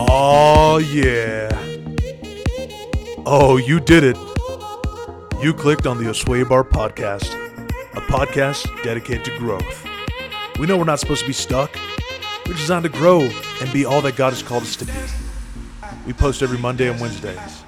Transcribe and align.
Oh, 0.00 0.78
yeah. 0.78 1.48
Oh, 3.26 3.56
you 3.56 3.80
did 3.80 4.04
it. 4.04 4.16
You 5.42 5.52
clicked 5.52 5.88
on 5.88 5.98
the 5.98 6.08
Osway 6.08 6.48
Bar 6.48 6.62
Podcast, 6.62 7.34
a 7.96 8.00
podcast 8.02 8.64
dedicated 8.84 9.24
to 9.24 9.36
growth. 9.38 9.84
We 10.60 10.68
know 10.68 10.76
we're 10.76 10.84
not 10.84 11.00
supposed 11.00 11.22
to 11.22 11.26
be 11.26 11.32
stuck. 11.32 11.76
We're 12.46 12.54
designed 12.54 12.84
to 12.84 12.90
grow 12.90 13.22
and 13.22 13.72
be 13.72 13.84
all 13.84 14.00
that 14.02 14.14
God 14.14 14.32
has 14.32 14.40
called 14.40 14.62
us 14.62 14.76
to 14.76 14.84
be. 14.84 14.92
We 16.06 16.12
post 16.12 16.42
every 16.42 16.58
Monday 16.58 16.88
and 16.88 17.00
Wednesdays. 17.00 17.64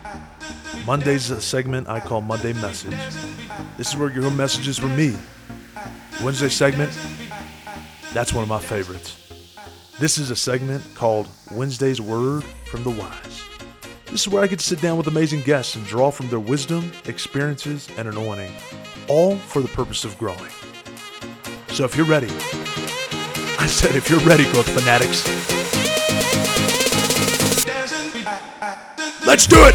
Monday's 0.87 1.25
is 1.25 1.39
a 1.39 1.41
segment 1.43 1.89
I 1.89 1.99
call 1.99 2.21
Monday 2.21 2.53
Message. 2.53 2.97
This 3.77 3.89
is 3.89 3.97
where 3.97 4.09
your 4.09 4.23
home 4.23 4.37
messages 4.37 4.79
from 4.79 4.95
me. 4.97 5.17
Wednesday 6.23 6.49
segment, 6.49 6.97
that's 8.15 8.33
one 8.33 8.45
of 8.45 8.49
my 8.49 8.61
favorites. 8.61 9.20
This 10.01 10.17
is 10.17 10.31
a 10.31 10.37
segment 10.37 10.83
called 10.95 11.29
Wednesday's 11.53 12.01
Word 12.01 12.43
from 12.65 12.83
the 12.85 12.89
Wise. 12.89 13.45
This 14.07 14.23
is 14.23 14.29
where 14.29 14.43
I 14.43 14.47
get 14.47 14.59
to 14.59 14.65
sit 14.65 14.81
down 14.81 14.97
with 14.97 15.09
amazing 15.09 15.43
guests 15.43 15.77
and 15.77 15.85
draw 15.85 16.11
from 16.11 16.31
their 16.31 16.41
wisdom, 16.41 16.91
experiences, 17.05 17.87
and 17.99 18.09
anointing, 18.09 18.51
all 19.09 19.37
for 19.37 19.61
the 19.61 19.69
purpose 19.69 20.07
of 20.07 20.17
growing. 20.17 20.51
So 21.69 21.85
if 21.85 21.99
you're 21.99 22.07
ready, 22.07 22.31
I 23.59 23.67
said 23.67 23.95
if 23.95 24.09
you're 24.09 24.21
ready, 24.21 24.45
growth 24.45 24.71
fanatics, 24.71 25.27
let's 29.27 29.47
do 29.47 29.67
it! 29.67 29.75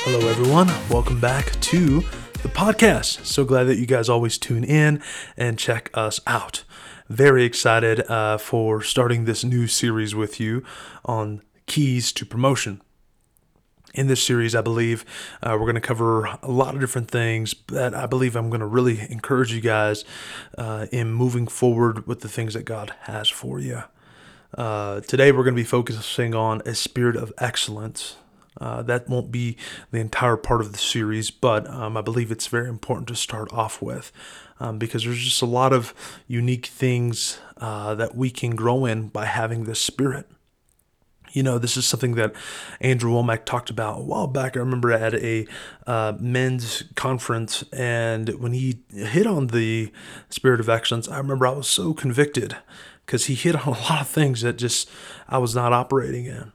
Hello, 0.00 0.26
everyone. 0.28 0.68
Welcome 0.88 1.20
back 1.20 1.52
to 1.60 2.02
the 2.46 2.52
podcast. 2.52 3.24
So 3.24 3.44
glad 3.44 3.64
that 3.64 3.76
you 3.76 3.86
guys 3.86 4.08
always 4.08 4.38
tune 4.38 4.62
in 4.62 5.02
and 5.36 5.58
check 5.58 5.90
us 5.94 6.20
out. 6.28 6.62
Very 7.08 7.44
excited 7.44 8.08
uh, 8.08 8.38
for 8.38 8.82
starting 8.82 9.24
this 9.24 9.42
new 9.42 9.66
series 9.66 10.14
with 10.14 10.38
you 10.38 10.62
on 11.04 11.42
keys 11.66 12.12
to 12.12 12.24
promotion. 12.24 12.82
In 13.94 14.06
this 14.06 14.22
series, 14.22 14.54
I 14.54 14.60
believe 14.60 15.04
uh, 15.42 15.56
we're 15.58 15.66
going 15.66 15.74
to 15.74 15.80
cover 15.80 16.26
a 16.40 16.50
lot 16.50 16.74
of 16.74 16.80
different 16.80 17.10
things 17.10 17.52
that 17.66 17.94
I 17.94 18.06
believe 18.06 18.36
I'm 18.36 18.48
going 18.48 18.60
to 18.60 18.66
really 18.66 19.00
encourage 19.10 19.52
you 19.52 19.60
guys 19.60 20.04
uh, 20.56 20.86
in 20.92 21.12
moving 21.12 21.48
forward 21.48 22.06
with 22.06 22.20
the 22.20 22.28
things 22.28 22.54
that 22.54 22.64
God 22.64 22.94
has 23.02 23.28
for 23.28 23.58
you. 23.58 23.82
Uh, 24.54 25.00
today, 25.00 25.32
we're 25.32 25.42
going 25.42 25.56
to 25.56 25.60
be 25.60 25.64
focusing 25.64 26.32
on 26.32 26.62
a 26.64 26.76
spirit 26.76 27.16
of 27.16 27.32
excellence. 27.38 28.16
Uh, 28.60 28.82
that 28.82 29.08
won't 29.08 29.30
be 29.30 29.56
the 29.90 29.98
entire 29.98 30.36
part 30.36 30.60
of 30.60 30.72
the 30.72 30.78
series, 30.78 31.30
but 31.30 31.68
um, 31.68 31.96
I 31.96 32.00
believe 32.00 32.30
it's 32.30 32.46
very 32.46 32.68
important 32.68 33.08
to 33.08 33.16
start 33.16 33.52
off 33.52 33.82
with 33.82 34.12
um, 34.60 34.78
because 34.78 35.04
there's 35.04 35.22
just 35.22 35.42
a 35.42 35.46
lot 35.46 35.72
of 35.72 35.94
unique 36.26 36.66
things 36.66 37.38
uh, 37.58 37.94
that 37.94 38.14
we 38.14 38.30
can 38.30 38.56
grow 38.56 38.84
in 38.84 39.08
by 39.08 39.26
having 39.26 39.64
this 39.64 39.80
spirit. 39.80 40.26
You 41.32 41.42
know, 41.42 41.58
this 41.58 41.76
is 41.76 41.84
something 41.84 42.14
that 42.14 42.32
Andrew 42.80 43.12
Wommack 43.12 43.44
talked 43.44 43.68
about 43.68 43.98
a 43.98 44.02
while 44.02 44.26
back. 44.26 44.56
I 44.56 44.60
remember 44.60 44.90
at 44.90 45.12
a 45.12 45.46
uh, 45.86 46.14
men's 46.18 46.84
conference, 46.94 47.62
and 47.74 48.30
when 48.40 48.54
he 48.54 48.78
hit 48.90 49.26
on 49.26 49.48
the 49.48 49.92
spirit 50.30 50.60
of 50.60 50.70
excellence, 50.70 51.08
I 51.08 51.18
remember 51.18 51.46
I 51.46 51.50
was 51.50 51.68
so 51.68 51.92
convicted 51.92 52.56
because 53.04 53.26
he 53.26 53.34
hit 53.34 53.66
on 53.66 53.74
a 53.74 53.78
lot 53.82 54.00
of 54.00 54.08
things 54.08 54.40
that 54.40 54.56
just 54.56 54.88
I 55.28 55.36
was 55.36 55.54
not 55.54 55.74
operating 55.74 56.24
in. 56.24 56.52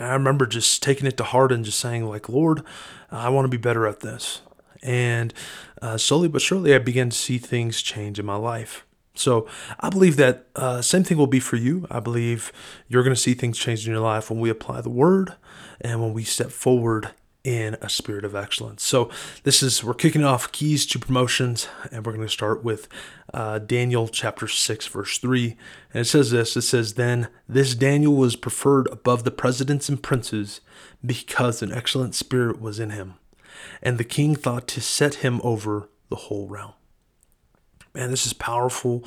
I 0.00 0.12
remember 0.12 0.46
just 0.46 0.82
taking 0.82 1.06
it 1.06 1.16
to 1.16 1.24
heart 1.24 1.52
and 1.52 1.64
just 1.64 1.78
saying, 1.78 2.06
like, 2.06 2.28
Lord, 2.28 2.62
I 3.10 3.28
want 3.28 3.44
to 3.44 3.48
be 3.48 3.56
better 3.56 3.86
at 3.86 4.00
this. 4.00 4.42
And 4.82 5.34
uh, 5.82 5.96
slowly 5.96 6.28
but 6.28 6.42
surely, 6.42 6.74
I 6.74 6.78
began 6.78 7.10
to 7.10 7.16
see 7.16 7.38
things 7.38 7.82
change 7.82 8.18
in 8.18 8.26
my 8.26 8.36
life. 8.36 8.84
So 9.14 9.48
I 9.80 9.88
believe 9.90 10.16
that 10.16 10.46
uh, 10.54 10.80
same 10.80 11.02
thing 11.02 11.18
will 11.18 11.26
be 11.26 11.40
for 11.40 11.56
you. 11.56 11.86
I 11.90 12.00
believe 12.00 12.52
you're 12.86 13.02
going 13.02 13.14
to 13.14 13.20
see 13.20 13.34
things 13.34 13.58
change 13.58 13.86
in 13.86 13.92
your 13.92 14.02
life 14.02 14.30
when 14.30 14.38
we 14.38 14.50
apply 14.50 14.80
the 14.80 14.90
word 14.90 15.34
and 15.80 16.00
when 16.00 16.12
we 16.12 16.22
step 16.22 16.50
forward 16.50 17.10
in 17.48 17.78
a 17.80 17.88
spirit 17.88 18.26
of 18.26 18.34
excellence. 18.34 18.82
So 18.82 19.10
this 19.42 19.62
is 19.62 19.82
we're 19.82 19.94
kicking 19.94 20.22
off 20.22 20.52
keys 20.52 20.84
to 20.84 20.98
promotions, 20.98 21.66
and 21.90 22.04
we're 22.04 22.12
going 22.12 22.26
to 22.26 22.30
start 22.30 22.62
with 22.62 22.88
uh, 23.32 23.58
Daniel 23.58 24.06
chapter 24.06 24.46
six, 24.46 24.86
verse 24.86 25.16
three, 25.16 25.56
and 25.94 26.02
it 26.02 26.04
says 26.04 26.30
this: 26.30 26.58
It 26.58 26.62
says, 26.62 26.94
"Then 26.94 27.28
this 27.48 27.74
Daniel 27.74 28.14
was 28.14 28.36
preferred 28.36 28.86
above 28.92 29.24
the 29.24 29.30
presidents 29.30 29.88
and 29.88 30.02
princes, 30.02 30.60
because 31.02 31.62
an 31.62 31.72
excellent 31.72 32.14
spirit 32.14 32.60
was 32.60 32.78
in 32.78 32.90
him, 32.90 33.14
and 33.82 33.96
the 33.96 34.04
king 34.04 34.36
thought 34.36 34.68
to 34.68 34.82
set 34.82 35.16
him 35.16 35.40
over 35.42 35.88
the 36.10 36.16
whole 36.16 36.46
realm." 36.48 36.74
Man, 37.94 38.10
this 38.10 38.26
is 38.26 38.34
powerful. 38.34 39.02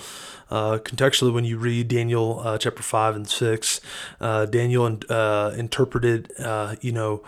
Uh, 0.50 0.79
contextually, 0.79 1.31
when 1.31 1.46
you 1.46 1.59
read 1.59 1.88
Daniel 1.88 2.41
uh, 2.44 2.58
chapter 2.58 2.81
five 2.81 3.16
and 3.16 3.29
six, 3.29 3.79
uh, 4.19 4.47
Daniel 4.47 4.97
uh, 5.09 5.53
interpreted, 5.56 6.31
uh, 6.40 6.75
you 6.81 6.91
know, 6.91 7.23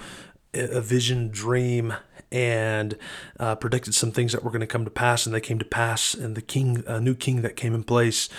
a 0.54 0.82
vision, 0.82 1.30
dream, 1.30 1.94
and 2.32 2.98
uh, 3.40 3.56
predicted 3.56 3.94
some 3.94 4.12
things 4.12 4.32
that 4.32 4.44
were 4.44 4.50
going 4.50 4.62
to 4.62 4.68
come 4.68 4.86
to 4.86 4.92
pass, 4.92 5.26
and 5.26 5.34
they 5.34 5.42
came 5.42 5.60
to 5.60 5.66
pass. 5.66 6.14
And 6.14 6.36
the 6.36 6.42
king, 6.42 6.84
a 6.88 7.00
new 7.00 7.16
king 7.16 7.42
that 7.42 7.56
came 7.56 7.74
in 7.74 7.84
place, 7.84 8.30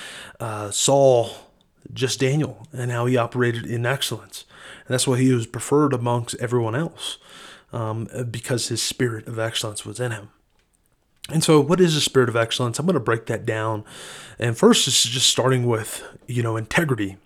saw 0.70 1.30
just 1.92 2.20
Daniel 2.20 2.66
and 2.72 2.90
how 2.90 3.06
he 3.06 3.16
operated 3.16 3.66
in 3.66 3.84
excellence, 3.86 4.44
and 4.86 4.94
that's 4.94 5.06
why 5.06 5.18
he 5.18 5.32
was 5.32 5.46
preferred 5.46 5.92
amongst 5.92 6.34
everyone 6.36 6.74
else, 6.74 7.18
um, 7.72 8.08
because 8.30 8.68
his 8.68 8.82
spirit 8.82 9.26
of 9.26 9.38
excellence 9.38 9.84
was 9.84 10.00
in 10.00 10.12
him. 10.12 10.30
And 11.30 11.42
so, 11.42 11.60
what 11.60 11.80
is 11.80 11.96
a 11.96 12.00
spirit 12.00 12.28
of 12.28 12.36
excellence? 12.36 12.78
I'm 12.78 12.86
going 12.86 12.94
to 12.94 13.00
break 13.00 13.26
that 13.26 13.46
down. 13.46 13.84
And 14.38 14.56
first, 14.58 14.84
this 14.84 15.06
is 15.06 15.10
just 15.10 15.28
starting 15.28 15.66
with, 15.66 16.02
you 16.26 16.42
know, 16.42 16.56
integrity. 16.56 17.16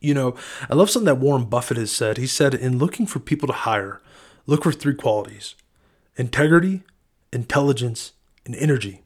You 0.00 0.14
know, 0.14 0.34
I 0.68 0.74
love 0.74 0.90
something 0.90 1.06
that 1.06 1.18
Warren 1.18 1.44
Buffett 1.44 1.76
has 1.76 1.92
said. 1.92 2.16
He 2.16 2.26
said, 2.26 2.54
in 2.54 2.78
looking 2.78 3.06
for 3.06 3.20
people 3.20 3.46
to 3.48 3.52
hire, 3.52 4.00
look 4.46 4.64
for 4.64 4.72
three 4.72 4.94
qualities 4.94 5.54
integrity, 6.16 6.82
intelligence, 7.32 8.12
and 8.44 8.54
energy. 8.56 9.02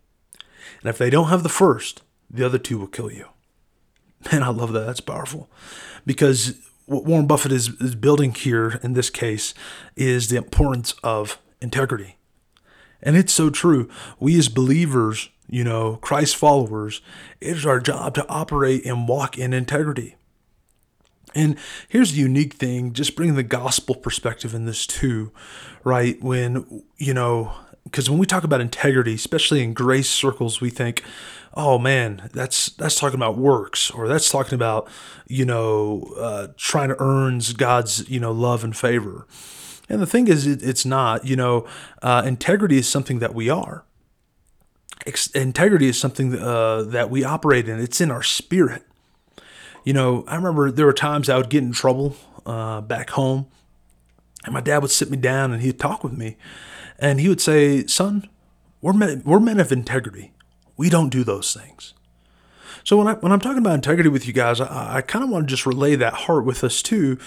And 0.81 0.91
if 0.91 0.99
they 0.99 1.10
don't 1.10 1.28
have 1.28 1.43
the 1.43 1.49
first, 1.49 2.03
the 2.31 2.44
other 2.44 2.59
two 2.59 2.78
will 2.78 2.87
kill 2.87 3.10
you. 3.10 3.28
Man, 4.33 4.43
I 4.43 4.49
love 4.49 4.72
that. 4.72 4.87
That's 4.87 5.00
powerful. 5.00 5.49
Because 6.06 6.59
what 6.87 7.04
Warren 7.04 7.27
Buffett 7.27 7.53
is, 7.53 7.69
is 7.81 7.94
building 7.94 8.33
here 8.33 8.78
in 8.83 8.94
this 8.94 9.10
case 9.10 9.54
is 9.97 10.28
the 10.28 10.37
importance 10.37 10.94
of 11.03 11.38
integrity. 11.60 12.16
And 13.03 13.16
it's 13.16 13.33
so 13.33 13.50
true. 13.50 13.88
We 14.19 14.38
as 14.38 14.49
believers, 14.49 15.28
you 15.49 15.65
know, 15.65 15.97
Christ 15.97 16.37
followers, 16.37 17.03
it 17.41 17.56
is 17.56 17.66
our 17.66 17.81
job 17.81 18.15
to 18.15 18.27
operate 18.28 18.84
and 18.87 19.09
walk 19.09 19.38
in 19.38 19.53
integrity. 19.53 20.16
And 21.34 21.56
here's 21.89 22.12
the 22.12 22.21
unique 22.21 22.55
thing, 22.55 22.93
just 22.93 23.17
bringing 23.17 23.34
the 23.34 23.43
gospel 23.43 23.95
perspective 23.95 24.55
in 24.55 24.67
this 24.67 24.87
too, 24.87 25.33
right? 25.83 26.22
When, 26.22 26.84
you 26.97 27.12
know, 27.15 27.53
because 27.84 28.09
when 28.09 28.19
we 28.19 28.27
talk 28.27 28.45
about 28.45 28.61
integrity, 28.61 29.15
especially 29.15 29.62
in 29.62 29.75
grace 29.75 30.09
circles, 30.09 30.61
we 30.61 30.71
think, 30.71 31.03
oh 31.55 31.78
man, 31.78 32.31
that's 32.33 32.71
that's 32.71 32.99
talking 32.99 33.19
about 33.19 33.37
works, 33.37 33.91
or 33.91 34.09
that's 34.09 34.31
talking 34.31 34.55
about, 34.55 34.89
you 35.28 35.45
know, 35.45 36.12
uh, 36.19 36.49
trying 36.56 36.89
to 36.89 36.97
earn 36.99 37.41
God's, 37.56 38.09
you 38.09 38.21
know, 38.21 38.33
love 38.33 38.65
and 38.65 38.77
favor. 38.77 39.27
And 39.89 40.01
the 40.01 40.06
thing 40.06 40.28
is, 40.28 40.47
it, 40.47 40.62
it's 40.62 40.87
not. 40.87 41.27
You 41.27 41.37
know, 41.37 41.66
uh, 42.03 42.22
integrity 42.25 42.78
is 42.78 42.89
something 42.89 43.19
that 43.19 43.34
we 43.34 43.51
are. 43.51 43.84
Ex- 45.06 45.28
integrity 45.28 45.89
is 45.89 45.99
something 45.99 46.39
uh, 46.39 46.83
that 46.84 47.11
we 47.11 47.22
operate 47.22 47.69
in. 47.69 47.78
It's 47.78 48.01
in 48.01 48.11
our 48.11 48.22
spirit. 48.22 48.84
You 49.84 49.93
know, 49.93 50.25
I 50.27 50.37
remember 50.37 50.71
there 50.71 50.87
were 50.87 50.95
times 50.95 51.28
I 51.28 51.37
would 51.37 51.50
get 51.50 51.62
in 51.62 51.72
trouble 51.72 52.17
uh, 52.47 52.81
back 52.81 53.11
home, 53.11 53.47
and 54.45 54.55
my 54.55 54.61
dad 54.61 54.78
would 54.78 54.91
sit 54.91 55.11
me 55.11 55.19
down 55.19 55.53
and 55.53 55.62
he'd 55.62 55.78
talk 55.78 56.03
with 56.03 56.15
me, 56.15 56.37
and 56.99 57.21
he 57.21 57.28
would 57.28 57.41
say, 57.41 57.87
"Son, 57.87 58.28
we're 58.81 58.95
men, 58.95 59.22
we're 59.25 59.41
men 59.41 59.61
of 59.61 59.71
integrity. 59.71 60.33
We 60.77 60.89
don't 60.89 61.11
do 61.11 61.22
those 61.22 61.53
things." 61.53 61.92
So 62.83 62.97
when 62.97 63.09
I 63.09 63.15
when 63.15 63.31
I'm 63.31 63.41
talking 63.41 63.59
about 63.59 63.75
integrity 63.75 64.09
with 64.09 64.27
you 64.27 64.33
guys, 64.33 64.60
I, 64.60 64.97
I 64.97 65.01
kind 65.03 65.22
of 65.22 65.31
want 65.31 65.47
to 65.47 65.51
just 65.51 65.66
relay 65.66 65.97
that 65.97 66.15
heart 66.15 66.45
with 66.45 66.65
us 66.65 66.83
too. 66.83 67.19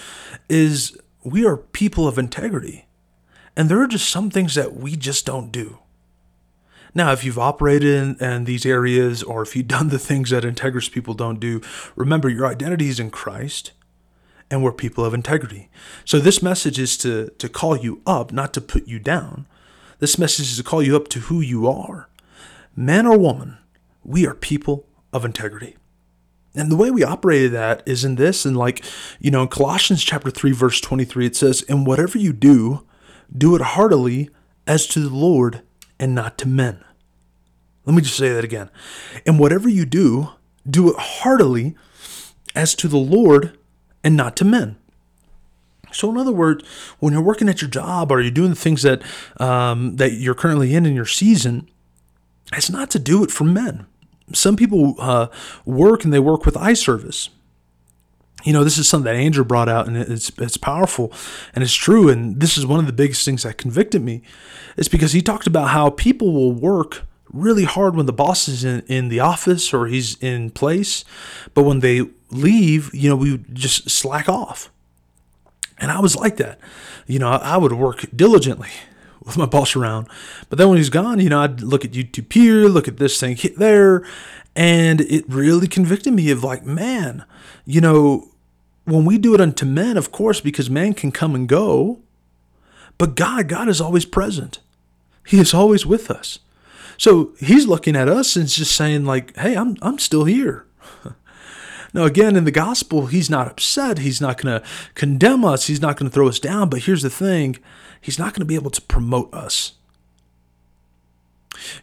Is 0.48 0.98
we 1.22 1.46
are 1.46 1.56
people 1.56 2.08
of 2.08 2.18
integrity, 2.18 2.86
and 3.56 3.68
there 3.68 3.80
are 3.80 3.86
just 3.88 4.08
some 4.08 4.30
things 4.30 4.56
that 4.56 4.74
we 4.74 4.96
just 4.96 5.24
don't 5.26 5.52
do. 5.52 5.78
Now, 6.94 7.12
if 7.12 7.24
you've 7.24 7.38
operated 7.38 7.94
in, 7.94 8.16
in, 8.16 8.44
these 8.44 8.64
areas 8.64 9.22
or 9.22 9.42
if 9.42 9.54
you've 9.54 9.68
done 9.78 9.88
the 9.88 9.98
things 9.98 10.30
that 10.30 10.44
integrous 10.44 10.90
people 10.90 11.14
don't 11.14 11.40
do, 11.40 11.60
remember 11.96 12.28
your 12.28 12.46
identity 12.46 12.88
is 12.88 13.00
in 13.00 13.10
Christ 13.10 13.72
and 14.50 14.62
we're 14.62 14.72
people 14.72 15.04
of 15.04 15.14
integrity. 15.14 15.68
So 16.04 16.18
this 16.18 16.42
message 16.42 16.78
is 16.78 16.96
to, 16.98 17.30
to 17.38 17.48
call 17.48 17.76
you 17.76 18.00
up, 18.06 18.32
not 18.32 18.54
to 18.54 18.60
put 18.60 18.86
you 18.86 18.98
down. 18.98 19.46
This 19.98 20.18
message 20.18 20.46
is 20.46 20.56
to 20.56 20.62
call 20.62 20.82
you 20.82 20.96
up 20.96 21.08
to 21.08 21.20
who 21.20 21.40
you 21.40 21.68
are. 21.68 22.08
Man 22.74 23.06
or 23.06 23.18
woman, 23.18 23.58
we 24.04 24.26
are 24.26 24.34
people 24.34 24.86
of 25.12 25.24
integrity. 25.24 25.76
And 26.54 26.72
the 26.72 26.76
way 26.76 26.90
we 26.90 27.04
operated 27.04 27.52
that 27.52 27.82
is 27.86 28.04
in 28.04 28.14
this, 28.14 28.44
and 28.46 28.56
like, 28.56 28.82
you 29.20 29.30
know, 29.30 29.42
in 29.42 29.48
Colossians 29.48 30.02
chapter 30.02 30.30
3, 30.30 30.52
verse 30.52 30.80
23, 30.80 31.26
it 31.26 31.36
says, 31.36 31.62
And 31.68 31.86
whatever 31.86 32.18
you 32.18 32.32
do, 32.32 32.86
do 33.36 33.54
it 33.54 33.60
heartily 33.60 34.30
as 34.66 34.86
to 34.88 35.00
the 35.00 35.14
Lord 35.14 35.62
and 35.98 36.14
not 36.14 36.38
to 36.38 36.48
men. 36.48 36.84
Let 37.84 37.94
me 37.94 38.02
just 38.02 38.16
say 38.16 38.32
that 38.32 38.44
again. 38.44 38.70
And 39.26 39.38
whatever 39.38 39.68
you 39.68 39.86
do, 39.86 40.30
do 40.68 40.90
it 40.90 40.96
heartily 40.98 41.74
as 42.54 42.74
to 42.76 42.88
the 42.88 42.98
Lord 42.98 43.58
and 44.04 44.16
not 44.16 44.36
to 44.36 44.44
men. 44.44 44.76
So, 45.92 46.10
in 46.10 46.18
other 46.18 46.32
words, 46.32 46.64
when 46.98 47.12
you're 47.12 47.22
working 47.22 47.48
at 47.48 47.62
your 47.62 47.70
job 47.70 48.12
or 48.12 48.20
you're 48.20 48.30
doing 48.30 48.50
the 48.50 48.56
things 48.56 48.82
that 48.82 49.02
um, 49.40 49.96
that 49.96 50.12
you're 50.12 50.34
currently 50.34 50.74
in 50.74 50.84
in 50.84 50.94
your 50.94 51.06
season, 51.06 51.68
it's 52.52 52.70
not 52.70 52.90
to 52.90 52.98
do 52.98 53.24
it 53.24 53.30
for 53.30 53.44
men. 53.44 53.86
Some 54.34 54.56
people 54.56 54.96
uh, 54.98 55.28
work 55.64 56.04
and 56.04 56.12
they 56.12 56.18
work 56.18 56.44
with 56.44 56.56
eye 56.56 56.74
service. 56.74 57.30
You 58.44 58.52
know, 58.52 58.62
this 58.62 58.78
is 58.78 58.88
something 58.88 59.12
that 59.12 59.18
Andrew 59.18 59.44
brought 59.44 59.68
out, 59.68 59.88
and 59.88 59.96
it's 59.96 60.30
it's 60.38 60.56
powerful, 60.56 61.12
and 61.54 61.64
it's 61.64 61.74
true. 61.74 62.08
And 62.08 62.40
this 62.40 62.56
is 62.56 62.64
one 62.64 62.78
of 62.78 62.86
the 62.86 62.92
biggest 62.92 63.24
things 63.24 63.42
that 63.42 63.58
convicted 63.58 64.02
me, 64.02 64.22
is 64.76 64.88
because 64.88 65.12
he 65.12 65.22
talked 65.22 65.46
about 65.46 65.68
how 65.68 65.90
people 65.90 66.32
will 66.32 66.52
work 66.52 67.02
really 67.32 67.64
hard 67.64 67.94
when 67.94 68.06
the 68.06 68.12
boss 68.12 68.48
is 68.48 68.64
in, 68.64 68.80
in 68.86 69.08
the 69.08 69.20
office 69.20 69.72
or 69.74 69.86
he's 69.86 70.16
in 70.22 70.50
place, 70.50 71.04
but 71.54 71.62
when 71.62 71.80
they 71.80 72.02
leave, 72.30 72.92
you 72.94 73.08
know, 73.08 73.16
we 73.16 73.38
just 73.52 73.90
slack 73.90 74.28
off. 74.28 74.70
And 75.78 75.90
I 75.90 76.00
was 76.00 76.16
like 76.16 76.36
that. 76.38 76.58
You 77.06 77.18
know, 77.18 77.28
I 77.28 77.56
would 77.56 77.72
work 77.72 78.06
diligently 78.14 78.70
with 79.24 79.36
my 79.36 79.46
boss 79.46 79.76
around. 79.76 80.08
But 80.48 80.58
then 80.58 80.68
when 80.68 80.78
he's 80.78 80.90
gone, 80.90 81.20
you 81.20 81.28
know, 81.28 81.40
I'd 81.40 81.60
look 81.60 81.84
at 81.84 81.92
YouTube 81.92 82.32
here, 82.32 82.66
look 82.66 82.88
at 82.88 82.96
this 82.96 83.18
thing 83.20 83.38
there. 83.56 84.04
And 84.56 85.00
it 85.02 85.24
really 85.28 85.68
convicted 85.68 86.12
me 86.12 86.30
of 86.30 86.42
like, 86.42 86.64
man, 86.64 87.24
you 87.64 87.80
know, 87.80 88.27
when 88.88 89.04
we 89.04 89.18
do 89.18 89.34
it 89.34 89.40
unto 89.40 89.64
men, 89.64 89.96
of 89.96 90.10
course, 90.12 90.40
because 90.40 90.70
man 90.70 90.94
can 90.94 91.12
come 91.12 91.34
and 91.34 91.48
go, 91.48 92.00
but 92.96 93.14
God, 93.14 93.48
God 93.48 93.68
is 93.68 93.80
always 93.80 94.04
present. 94.04 94.60
He 95.26 95.38
is 95.38 95.54
always 95.54 95.86
with 95.86 96.10
us. 96.10 96.38
So 96.96 97.32
he's 97.38 97.66
looking 97.66 97.94
at 97.94 98.08
us 98.08 98.34
and 98.34 98.48
just 98.48 98.74
saying, 98.74 99.04
like, 99.04 99.36
hey, 99.36 99.56
I'm 99.56 99.76
I'm 99.82 99.98
still 99.98 100.24
here. 100.24 100.66
Now, 101.94 102.04
again, 102.04 102.36
in 102.36 102.44
the 102.44 102.50
gospel, 102.50 103.06
he's 103.06 103.30
not 103.30 103.48
upset. 103.48 103.98
He's 103.98 104.20
not 104.20 104.40
going 104.40 104.60
to 104.60 104.66
condemn 104.94 105.42
us. 105.42 105.68
He's 105.68 105.80
not 105.80 105.96
going 105.96 106.10
to 106.10 106.14
throw 106.14 106.28
us 106.28 106.38
down. 106.38 106.68
But 106.68 106.82
here's 106.82 107.00
the 107.00 107.10
thing 107.10 107.56
he's 108.00 108.18
not 108.18 108.34
going 108.34 108.40
to 108.40 108.46
be 108.46 108.56
able 108.56 108.70
to 108.72 108.82
promote 108.82 109.32
us. 109.32 109.72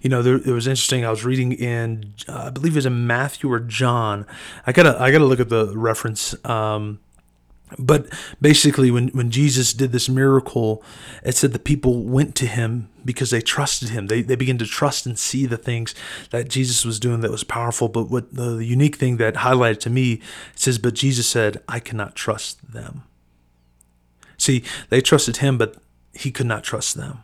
You 0.02 0.10
know, 0.10 0.22
there, 0.22 0.36
it 0.36 0.48
was 0.48 0.68
interesting. 0.68 1.06
I 1.06 1.10
was 1.10 1.26
reading 1.26 1.52
in, 1.52 2.14
uh, 2.28 2.46
I 2.46 2.50
believe 2.50 2.74
it 2.74 2.78
was 2.78 2.86
in 2.86 3.08
Matthew 3.08 3.52
or 3.52 3.60
John. 3.60 4.26
I 4.66 4.72
gotta, 4.72 5.00
I 5.02 5.12
gotta 5.12 5.26
look 5.26 5.40
at 5.40 5.50
the 5.50 5.78
reference. 5.78 6.36
Um, 6.46 7.00
but 7.80 8.08
basically, 8.40 8.92
when, 8.92 9.08
when 9.10 9.32
Jesus 9.32 9.74
did 9.74 9.92
this 9.92 10.08
miracle, 10.08 10.84
it 11.24 11.36
said 11.36 11.52
the 11.52 11.60
people 11.60 12.04
went 12.04 12.36
to 12.36 12.46
him 12.46 12.90
because 13.04 13.32
they 13.32 13.42
trusted 13.42 13.90
him. 13.90 14.08
They, 14.08 14.22
they 14.22 14.36
began 14.36 14.58
to 14.60 14.66
trust 14.66 15.06
and 15.06 15.18
see 15.18 15.46
the 15.46 15.58
things 15.58 15.96
that 16.30 16.48
Jesus 16.48 16.86
was 16.86 17.00
doing 17.00 17.22
that 17.22 17.32
was 17.32 17.44
powerful. 17.44 17.90
But 17.90 18.10
what 18.10 18.34
the, 18.34 18.58
the 18.58 18.66
unique 18.66 18.98
thing 18.98 19.18
that 19.18 19.36
highlighted 19.36 19.80
to 19.82 19.90
me, 19.90 20.22
says, 20.56 20.78
But 20.78 20.94
Jesus 20.94 21.28
said, 21.28 21.62
I 21.68 21.80
cannot 21.80 22.16
trust 22.16 22.72
them. 22.72 23.04
See, 24.38 24.64
they 24.90 25.02
trusted 25.02 25.38
him, 25.38 25.58
but 25.58 25.78
he 26.14 26.32
could 26.32 26.46
not 26.46 26.64
trust 26.64 26.96
them. 26.96 27.24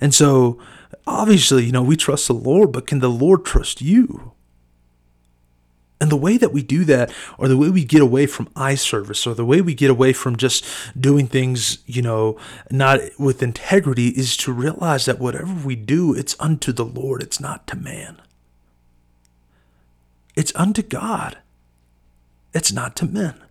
And 0.00 0.14
so, 0.14 0.58
obviously, 1.06 1.64
you 1.64 1.72
know, 1.72 1.82
we 1.82 1.96
trust 1.96 2.26
the 2.26 2.34
Lord, 2.34 2.72
but 2.72 2.86
can 2.86 3.00
the 3.00 3.10
Lord 3.10 3.44
trust 3.44 3.80
you? 3.80 4.32
And 5.98 6.10
the 6.10 6.16
way 6.16 6.36
that 6.36 6.52
we 6.52 6.62
do 6.62 6.84
that, 6.84 7.10
or 7.38 7.48
the 7.48 7.56
way 7.56 7.70
we 7.70 7.84
get 7.84 8.02
away 8.02 8.26
from 8.26 8.50
eye 8.54 8.74
service, 8.74 9.26
or 9.26 9.34
the 9.34 9.46
way 9.46 9.62
we 9.62 9.74
get 9.74 9.90
away 9.90 10.12
from 10.12 10.36
just 10.36 10.64
doing 10.98 11.26
things, 11.26 11.78
you 11.86 12.02
know, 12.02 12.38
not 12.70 13.00
with 13.18 13.42
integrity, 13.42 14.08
is 14.08 14.36
to 14.38 14.52
realize 14.52 15.06
that 15.06 15.18
whatever 15.18 15.54
we 15.66 15.74
do, 15.74 16.14
it's 16.14 16.36
unto 16.38 16.70
the 16.70 16.84
Lord, 16.84 17.22
it's 17.22 17.40
not 17.40 17.66
to 17.68 17.76
man. 17.76 18.20
It's 20.34 20.54
unto 20.54 20.82
God, 20.82 21.38
it's 22.52 22.72
not 22.72 22.94
to 22.96 23.06
men. 23.06 23.45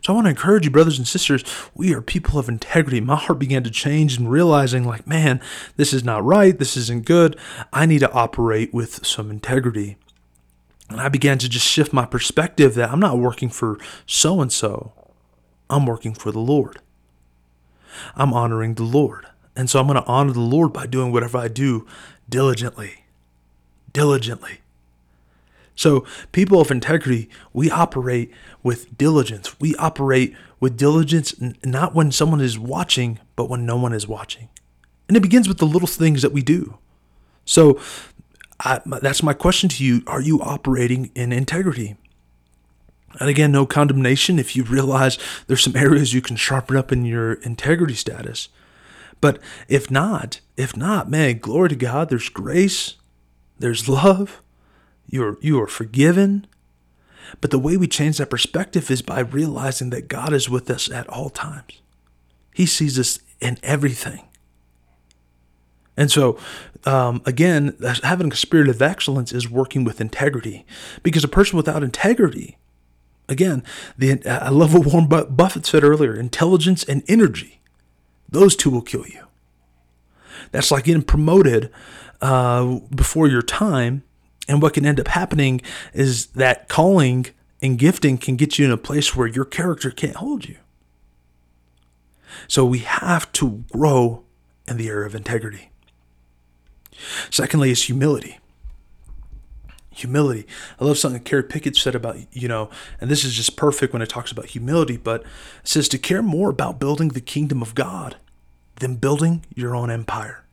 So 0.00 0.12
I 0.12 0.16
want 0.16 0.26
to 0.26 0.30
encourage 0.30 0.64
you, 0.64 0.70
brothers 0.70 0.98
and 0.98 1.06
sisters, 1.06 1.44
we 1.74 1.94
are 1.94 2.02
people 2.02 2.38
of 2.38 2.48
integrity. 2.48 3.00
My 3.00 3.16
heart 3.16 3.38
began 3.38 3.64
to 3.64 3.70
change 3.70 4.16
and 4.16 4.30
realizing, 4.30 4.84
like, 4.84 5.06
man, 5.06 5.40
this 5.76 5.92
is 5.92 6.04
not 6.04 6.24
right. 6.24 6.58
This 6.58 6.76
isn't 6.76 7.06
good. 7.06 7.38
I 7.72 7.86
need 7.86 8.00
to 8.00 8.12
operate 8.12 8.72
with 8.72 9.06
some 9.06 9.30
integrity. 9.30 9.96
And 10.90 11.00
I 11.00 11.08
began 11.08 11.38
to 11.38 11.48
just 11.48 11.66
shift 11.66 11.92
my 11.92 12.04
perspective 12.06 12.74
that 12.74 12.90
I'm 12.90 13.00
not 13.00 13.18
working 13.18 13.48
for 13.48 13.78
so 14.06 14.40
and 14.40 14.52
so, 14.52 14.92
I'm 15.70 15.86
working 15.86 16.14
for 16.14 16.30
the 16.30 16.40
Lord. 16.40 16.80
I'm 18.14 18.34
honoring 18.34 18.74
the 18.74 18.82
Lord. 18.82 19.26
And 19.56 19.70
so 19.70 19.80
I'm 19.80 19.86
going 19.86 20.02
to 20.02 20.08
honor 20.08 20.32
the 20.32 20.40
Lord 20.40 20.72
by 20.72 20.86
doing 20.86 21.12
whatever 21.12 21.38
I 21.38 21.48
do 21.48 21.86
diligently. 22.28 23.04
Diligently. 23.92 24.58
So, 25.76 26.06
people 26.30 26.60
of 26.60 26.70
integrity, 26.70 27.28
we 27.52 27.70
operate 27.70 28.32
with 28.62 28.96
diligence. 28.96 29.58
We 29.58 29.74
operate 29.76 30.34
with 30.60 30.76
diligence 30.76 31.34
not 31.64 31.94
when 31.94 32.12
someone 32.12 32.40
is 32.40 32.58
watching, 32.58 33.18
but 33.34 33.50
when 33.50 33.66
no 33.66 33.76
one 33.76 33.92
is 33.92 34.06
watching. 34.06 34.48
And 35.08 35.16
it 35.16 35.20
begins 35.20 35.48
with 35.48 35.58
the 35.58 35.66
little 35.66 35.88
things 35.88 36.22
that 36.22 36.32
we 36.32 36.42
do. 36.42 36.78
So, 37.44 37.80
I, 38.60 38.80
that's 39.02 39.22
my 39.22 39.32
question 39.32 39.68
to 39.70 39.84
you. 39.84 40.02
Are 40.06 40.20
you 40.20 40.40
operating 40.40 41.10
in 41.14 41.32
integrity? 41.32 41.96
And 43.20 43.28
again, 43.28 43.52
no 43.52 43.66
condemnation 43.66 44.38
if 44.38 44.56
you 44.56 44.64
realize 44.64 45.18
there's 45.46 45.62
some 45.62 45.76
areas 45.76 46.14
you 46.14 46.20
can 46.20 46.36
sharpen 46.36 46.76
up 46.76 46.92
in 46.92 47.04
your 47.04 47.34
integrity 47.34 47.94
status. 47.94 48.48
But 49.20 49.40
if 49.68 49.90
not, 49.90 50.40
if 50.56 50.76
not, 50.76 51.10
man, 51.10 51.38
glory 51.38 51.70
to 51.70 51.76
God, 51.76 52.08
there's 52.10 52.28
grace, 52.28 52.94
there's 53.58 53.88
love, 53.88 54.42
you're 55.08 55.38
you 55.40 55.60
are 55.60 55.66
forgiven. 55.66 56.46
But 57.40 57.50
the 57.50 57.58
way 57.58 57.76
we 57.76 57.88
change 57.88 58.18
that 58.18 58.30
perspective 58.30 58.90
is 58.90 59.02
by 59.02 59.20
realizing 59.20 59.90
that 59.90 60.08
God 60.08 60.32
is 60.32 60.48
with 60.48 60.70
us 60.70 60.90
at 60.90 61.08
all 61.08 61.30
times. 61.30 61.80
He 62.52 62.66
sees 62.66 62.98
us 62.98 63.18
in 63.40 63.58
everything. 63.62 64.28
And 65.96 66.10
so, 66.10 66.38
um, 66.84 67.22
again, 67.24 67.76
having 68.02 68.32
a 68.32 68.36
spirit 68.36 68.68
of 68.68 68.82
excellence 68.82 69.32
is 69.32 69.48
working 69.48 69.84
with 69.84 70.00
integrity. 70.00 70.66
Because 71.02 71.24
a 71.24 71.28
person 71.28 71.56
without 71.56 71.82
integrity, 71.82 72.58
again, 73.28 73.62
the, 73.96 74.20
I 74.26 74.50
love 74.50 74.74
what 74.74 74.86
Warren 74.86 75.06
Buffett 75.08 75.66
said 75.66 75.84
earlier 75.84 76.14
intelligence 76.14 76.84
and 76.84 77.02
energy, 77.08 77.60
those 78.28 78.56
two 78.56 78.70
will 78.70 78.82
kill 78.82 79.06
you. 79.06 79.26
That's 80.50 80.70
like 80.70 80.84
getting 80.84 81.02
promoted 81.02 81.70
uh, 82.20 82.80
before 82.94 83.28
your 83.28 83.42
time. 83.42 84.02
And 84.48 84.60
what 84.60 84.74
can 84.74 84.84
end 84.84 85.00
up 85.00 85.08
happening 85.08 85.60
is 85.92 86.26
that 86.26 86.68
calling 86.68 87.26
and 87.62 87.78
gifting 87.78 88.18
can 88.18 88.36
get 88.36 88.58
you 88.58 88.66
in 88.66 88.70
a 88.70 88.76
place 88.76 89.16
where 89.16 89.26
your 89.26 89.44
character 89.44 89.90
can't 89.90 90.16
hold 90.16 90.46
you. 90.46 90.56
So 92.46 92.64
we 92.64 92.80
have 92.80 93.30
to 93.32 93.64
grow 93.72 94.24
in 94.68 94.76
the 94.76 94.88
area 94.88 95.06
of 95.06 95.14
integrity. 95.14 95.70
Secondly, 97.30 97.70
is 97.70 97.84
humility. 97.84 98.38
Humility. 99.90 100.46
I 100.80 100.84
love 100.84 100.98
something 100.98 101.22
Carrie 101.22 101.44
Pickett 101.44 101.76
said 101.76 101.94
about, 101.94 102.16
you 102.32 102.48
know, 102.48 102.68
and 103.00 103.10
this 103.10 103.24
is 103.24 103.34
just 103.34 103.56
perfect 103.56 103.92
when 103.92 104.02
it 104.02 104.08
talks 104.08 104.32
about 104.32 104.46
humility, 104.46 104.96
but 104.96 105.22
it 105.22 105.26
says 105.64 105.88
to 105.88 105.98
care 105.98 106.22
more 106.22 106.50
about 106.50 106.80
building 106.80 107.08
the 107.08 107.20
kingdom 107.20 107.62
of 107.62 107.74
God 107.74 108.16
than 108.76 108.96
building 108.96 109.44
your 109.54 109.74
own 109.74 109.90
empire. 109.90 110.43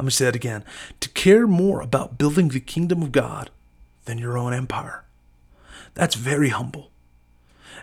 I'm 0.00 0.04
going 0.04 0.12
to 0.12 0.16
say 0.16 0.24
that 0.24 0.34
again. 0.34 0.64
To 1.00 1.10
care 1.10 1.46
more 1.46 1.82
about 1.82 2.16
building 2.16 2.48
the 2.48 2.58
kingdom 2.58 3.02
of 3.02 3.12
God 3.12 3.50
than 4.06 4.16
your 4.16 4.38
own 4.38 4.54
empire. 4.54 5.04
That's 5.92 6.14
very 6.14 6.48
humble. 6.48 6.90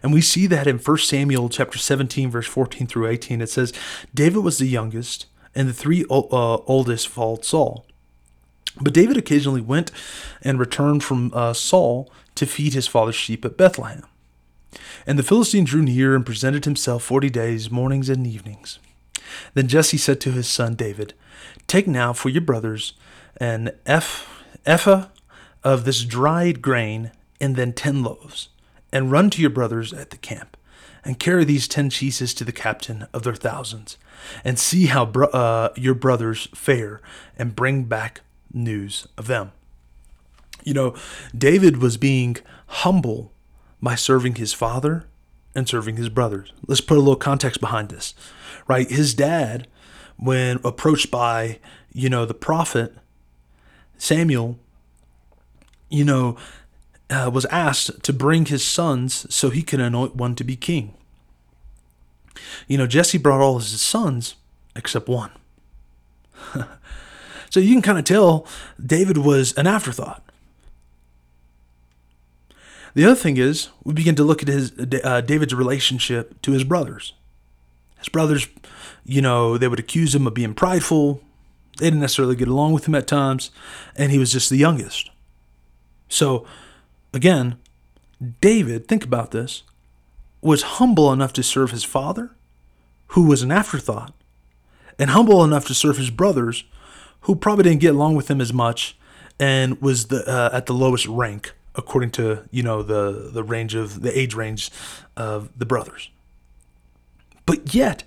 And 0.01 0.11
we 0.11 0.21
see 0.21 0.47
that 0.47 0.65
in 0.65 0.79
1 0.79 0.97
Samuel 0.97 1.47
chapter 1.47 1.77
17 1.77 2.31
verse 2.31 2.47
14 2.47 2.87
through 2.87 3.05
18. 3.05 3.39
It 3.39 3.51
says, 3.51 3.71
David 4.15 4.39
was 4.39 4.57
the 4.57 4.67
youngest 4.67 5.27
and 5.53 5.69
the 5.69 5.73
three 5.73 6.05
uh, 6.09 6.55
oldest 6.65 7.07
followed 7.07 7.45
Saul. 7.45 7.85
But 8.81 8.95
David 8.95 9.17
occasionally 9.17 9.61
went 9.61 9.91
and 10.41 10.59
returned 10.59 11.03
from 11.03 11.31
uh, 11.35 11.53
Saul 11.53 12.11
to 12.33 12.47
feed 12.47 12.73
his 12.73 12.87
father's 12.87 13.13
sheep 13.13 13.45
at 13.45 13.57
Bethlehem. 13.57 14.01
And 15.05 15.19
the 15.19 15.23
Philistine 15.23 15.65
drew 15.65 15.83
near 15.83 16.15
and 16.15 16.25
presented 16.25 16.65
himself 16.65 17.03
forty 17.03 17.29
days, 17.29 17.69
mornings 17.69 18.09
and 18.09 18.25
evenings. 18.25 18.79
Then 19.53 19.67
Jesse 19.67 19.97
said 19.97 20.19
to 20.21 20.31
his 20.31 20.47
son 20.47 20.73
David, 20.73 21.13
Take 21.67 21.87
now 21.87 22.13
for 22.13 22.29
your 22.29 22.41
brothers 22.41 22.93
an 23.39 23.71
ephah 23.85 25.07
of 25.63 25.85
this 25.85 26.03
dried 26.03 26.61
grain, 26.61 27.11
and 27.39 27.55
then 27.55 27.73
ten 27.73 28.03
loaves, 28.03 28.49
and 28.91 29.11
run 29.11 29.29
to 29.31 29.41
your 29.41 29.49
brothers 29.49 29.93
at 29.93 30.09
the 30.09 30.17
camp, 30.17 30.57
and 31.03 31.19
carry 31.19 31.43
these 31.43 31.67
ten 31.67 31.89
cheeses 31.89 32.33
to 32.33 32.43
the 32.43 32.51
captain 32.51 33.05
of 33.13 33.23
their 33.23 33.35
thousands, 33.35 33.97
and 34.43 34.57
see 34.57 34.85
how 34.87 35.05
bro- 35.05 35.27
uh, 35.27 35.69
your 35.75 35.93
brothers 35.93 36.47
fare 36.55 37.01
and 37.37 37.55
bring 37.55 37.83
back 37.83 38.21
news 38.53 39.07
of 39.17 39.27
them. 39.27 39.51
You 40.63 40.73
know, 40.73 40.95
David 41.37 41.77
was 41.77 41.97
being 41.97 42.37
humble 42.67 43.31
by 43.81 43.95
serving 43.95 44.35
his 44.35 44.53
father 44.53 45.05
and 45.53 45.67
serving 45.67 45.97
his 45.97 46.09
brothers. 46.09 46.53
Let's 46.65 46.81
put 46.81 46.97
a 46.97 47.01
little 47.01 47.15
context 47.15 47.59
behind 47.59 47.89
this, 47.89 48.13
right? 48.67 48.89
His 48.89 49.13
dad, 49.13 49.67
when 50.17 50.59
approached 50.63 51.11
by 51.11 51.59
you 51.97 52.09
know, 52.09 52.25
the 52.25 52.33
prophet 52.35 52.93
Samuel, 53.97 54.59
you 55.89 56.05
know, 56.05 56.37
uh, 57.09 57.31
was 57.33 57.45
asked 57.45 58.03
to 58.03 58.13
bring 58.13 58.45
his 58.45 58.63
sons 58.63 59.25
so 59.33 59.49
he 59.49 59.63
could 59.63 59.79
anoint 59.79 60.15
one 60.15 60.35
to 60.35 60.43
be 60.43 60.55
king. 60.55 60.93
You 62.67 62.77
know, 62.77 62.85
Jesse 62.85 63.17
brought 63.17 63.41
all 63.41 63.57
his 63.57 63.81
sons 63.81 64.35
except 64.75 65.07
one. 65.07 65.31
so 67.49 67.59
you 67.59 67.73
can 67.73 67.81
kind 67.81 67.97
of 67.97 68.05
tell 68.05 68.45
David 68.79 69.17
was 69.17 69.53
an 69.53 69.65
afterthought. 69.65 70.23
The 72.93 73.05
other 73.05 73.15
thing 73.15 73.37
is, 73.37 73.69
we 73.83 73.93
begin 73.93 74.13
to 74.15 74.23
look 74.23 74.43
at 74.43 74.47
his 74.47 74.71
uh, 75.03 75.21
David's 75.21 75.55
relationship 75.55 76.39
to 76.43 76.51
his 76.51 76.63
brothers. 76.63 77.13
His 77.97 78.09
brothers, 78.09 78.47
you 79.07 79.21
know, 79.21 79.57
they 79.57 79.67
would 79.67 79.79
accuse 79.79 80.13
him 80.13 80.27
of 80.27 80.33
being 80.33 80.53
prideful. 80.53 81.21
They 81.77 81.87
didn't 81.87 82.01
necessarily 82.01 82.35
get 82.35 82.47
along 82.47 82.73
with 82.73 82.87
him 82.87 82.95
at 82.95 83.07
times, 83.07 83.51
and 83.95 84.11
he 84.11 84.19
was 84.19 84.31
just 84.31 84.49
the 84.49 84.57
youngest. 84.57 85.09
So, 86.09 86.45
again, 87.13 87.57
David, 88.41 88.87
think 88.87 89.03
about 89.03 89.31
this, 89.31 89.63
was 90.41 90.61
humble 90.63 91.11
enough 91.13 91.33
to 91.33 91.43
serve 91.43 91.71
his 91.71 91.83
father, 91.83 92.31
who 93.07 93.23
was 93.23 93.41
an 93.41 93.51
afterthought, 93.51 94.13
and 94.99 95.11
humble 95.11 95.43
enough 95.43 95.65
to 95.67 95.73
serve 95.73 95.97
his 95.97 96.09
brothers, 96.09 96.65
who 97.21 97.35
probably 97.35 97.63
didn't 97.63 97.81
get 97.81 97.95
along 97.95 98.15
with 98.15 98.29
him 98.29 98.41
as 98.41 98.53
much 98.53 98.97
and 99.39 99.79
was 99.81 100.07
the 100.07 100.27
uh, 100.27 100.49
at 100.51 100.65
the 100.65 100.73
lowest 100.73 101.05
rank 101.07 101.53
according 101.75 102.09
to 102.11 102.43
you 102.51 102.63
know 102.63 102.81
the 102.81 103.29
the 103.31 103.43
range 103.43 103.75
of 103.75 104.01
the 104.01 104.17
age 104.17 104.33
range 104.33 104.71
of 105.15 105.49
the 105.57 105.65
brothers. 105.65 106.09
But 107.45 107.73
yet, 107.73 108.03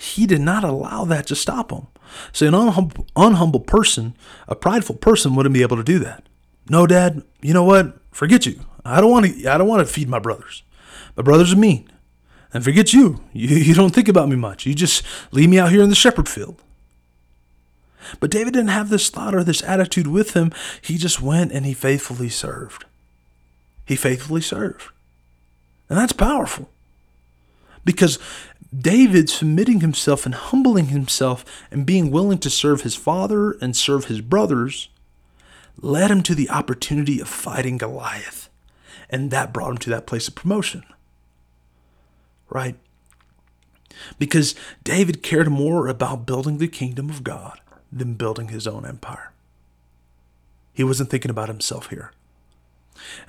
he 0.00 0.26
did 0.26 0.40
not 0.40 0.64
allow 0.64 1.04
that 1.04 1.26
to 1.26 1.36
stop 1.36 1.70
him. 1.70 1.86
So 2.32 2.46
an 2.46 2.54
unhumble, 2.54 3.06
unhumble 3.14 3.66
person, 3.66 4.14
a 4.48 4.56
prideful 4.56 4.96
person, 4.96 5.34
wouldn't 5.34 5.52
be 5.52 5.60
able 5.60 5.76
to 5.76 5.84
do 5.84 5.98
that. 5.98 6.24
No, 6.70 6.86
Dad. 6.86 7.22
You 7.42 7.52
know 7.52 7.64
what? 7.64 7.98
Forget 8.10 8.46
you. 8.46 8.60
I 8.82 9.02
don't 9.02 9.10
want 9.10 9.26
to. 9.26 9.52
I 9.52 9.58
don't 9.58 9.68
want 9.68 9.86
to 9.86 9.92
feed 9.92 10.08
my 10.08 10.18
brothers. 10.18 10.62
My 11.16 11.22
brothers 11.22 11.52
are 11.52 11.56
mean. 11.56 11.90
And 12.52 12.64
forget 12.64 12.92
you. 12.94 13.20
You 13.34 13.48
you 13.56 13.74
don't 13.74 13.94
think 13.94 14.08
about 14.08 14.28
me 14.30 14.36
much. 14.36 14.64
You 14.64 14.74
just 14.74 15.04
leave 15.32 15.50
me 15.50 15.58
out 15.58 15.70
here 15.70 15.82
in 15.82 15.90
the 15.90 15.94
shepherd 15.94 16.28
field. 16.28 16.62
But 18.18 18.30
David 18.30 18.54
didn't 18.54 18.70
have 18.70 18.88
this 18.88 19.10
thought 19.10 19.34
or 19.34 19.44
this 19.44 19.62
attitude 19.62 20.06
with 20.06 20.32
him. 20.32 20.50
He 20.80 20.96
just 20.96 21.20
went 21.20 21.52
and 21.52 21.66
he 21.66 21.74
faithfully 21.74 22.30
served. 22.30 22.86
He 23.84 23.96
faithfully 23.96 24.40
served. 24.40 24.88
And 25.90 25.98
that's 25.98 26.14
powerful. 26.14 26.70
Because 27.84 28.18
David 28.76 29.28
submitting 29.28 29.80
himself 29.80 30.24
and 30.24 30.34
humbling 30.34 30.86
himself 30.86 31.44
and 31.70 31.84
being 31.84 32.10
willing 32.10 32.38
to 32.38 32.50
serve 32.50 32.82
his 32.82 32.94
father 32.94 33.52
and 33.60 33.76
serve 33.76 34.04
his 34.04 34.20
brothers 34.20 34.88
led 35.80 36.10
him 36.10 36.22
to 36.22 36.34
the 36.34 36.50
opportunity 36.50 37.20
of 37.20 37.28
fighting 37.28 37.78
Goliath. 37.78 38.48
And 39.08 39.30
that 39.30 39.52
brought 39.52 39.72
him 39.72 39.78
to 39.78 39.90
that 39.90 40.06
place 40.06 40.28
of 40.28 40.34
promotion. 40.34 40.84
Right? 42.48 42.76
Because 44.18 44.54
David 44.84 45.22
cared 45.22 45.48
more 45.48 45.88
about 45.88 46.26
building 46.26 46.58
the 46.58 46.68
kingdom 46.68 47.10
of 47.10 47.24
God 47.24 47.60
than 47.92 48.14
building 48.14 48.48
his 48.48 48.66
own 48.66 48.86
empire. 48.86 49.32
He 50.72 50.84
wasn't 50.84 51.10
thinking 51.10 51.30
about 51.30 51.48
himself 51.48 51.90
here. 51.90 52.12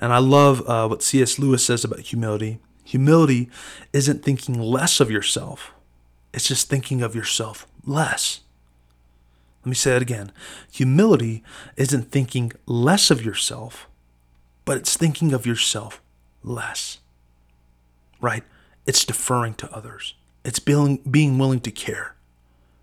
And 0.00 0.12
I 0.12 0.18
love 0.18 0.68
uh, 0.68 0.86
what 0.86 1.02
C.S. 1.02 1.38
Lewis 1.38 1.64
says 1.64 1.84
about 1.84 2.00
humility. 2.00 2.58
Humility 2.84 3.48
isn't 3.92 4.24
thinking 4.24 4.60
less 4.60 5.00
of 5.00 5.10
yourself, 5.10 5.72
it's 6.32 6.48
just 6.48 6.68
thinking 6.68 7.02
of 7.02 7.14
yourself 7.14 7.66
less. 7.84 8.40
Let 9.64 9.70
me 9.70 9.74
say 9.74 9.94
it 9.94 10.02
again. 10.02 10.32
Humility 10.72 11.44
isn't 11.76 12.10
thinking 12.10 12.52
less 12.66 13.10
of 13.10 13.24
yourself, 13.24 13.88
but 14.64 14.76
it's 14.76 14.96
thinking 14.96 15.32
of 15.32 15.46
yourself 15.46 16.00
less. 16.42 16.98
Right? 18.20 18.42
It's 18.86 19.04
deferring 19.04 19.54
to 19.54 19.72
others. 19.72 20.14
It's 20.44 20.58
being, 20.58 20.96
being 21.08 21.38
willing 21.38 21.60
to 21.60 21.70
care 21.70 22.16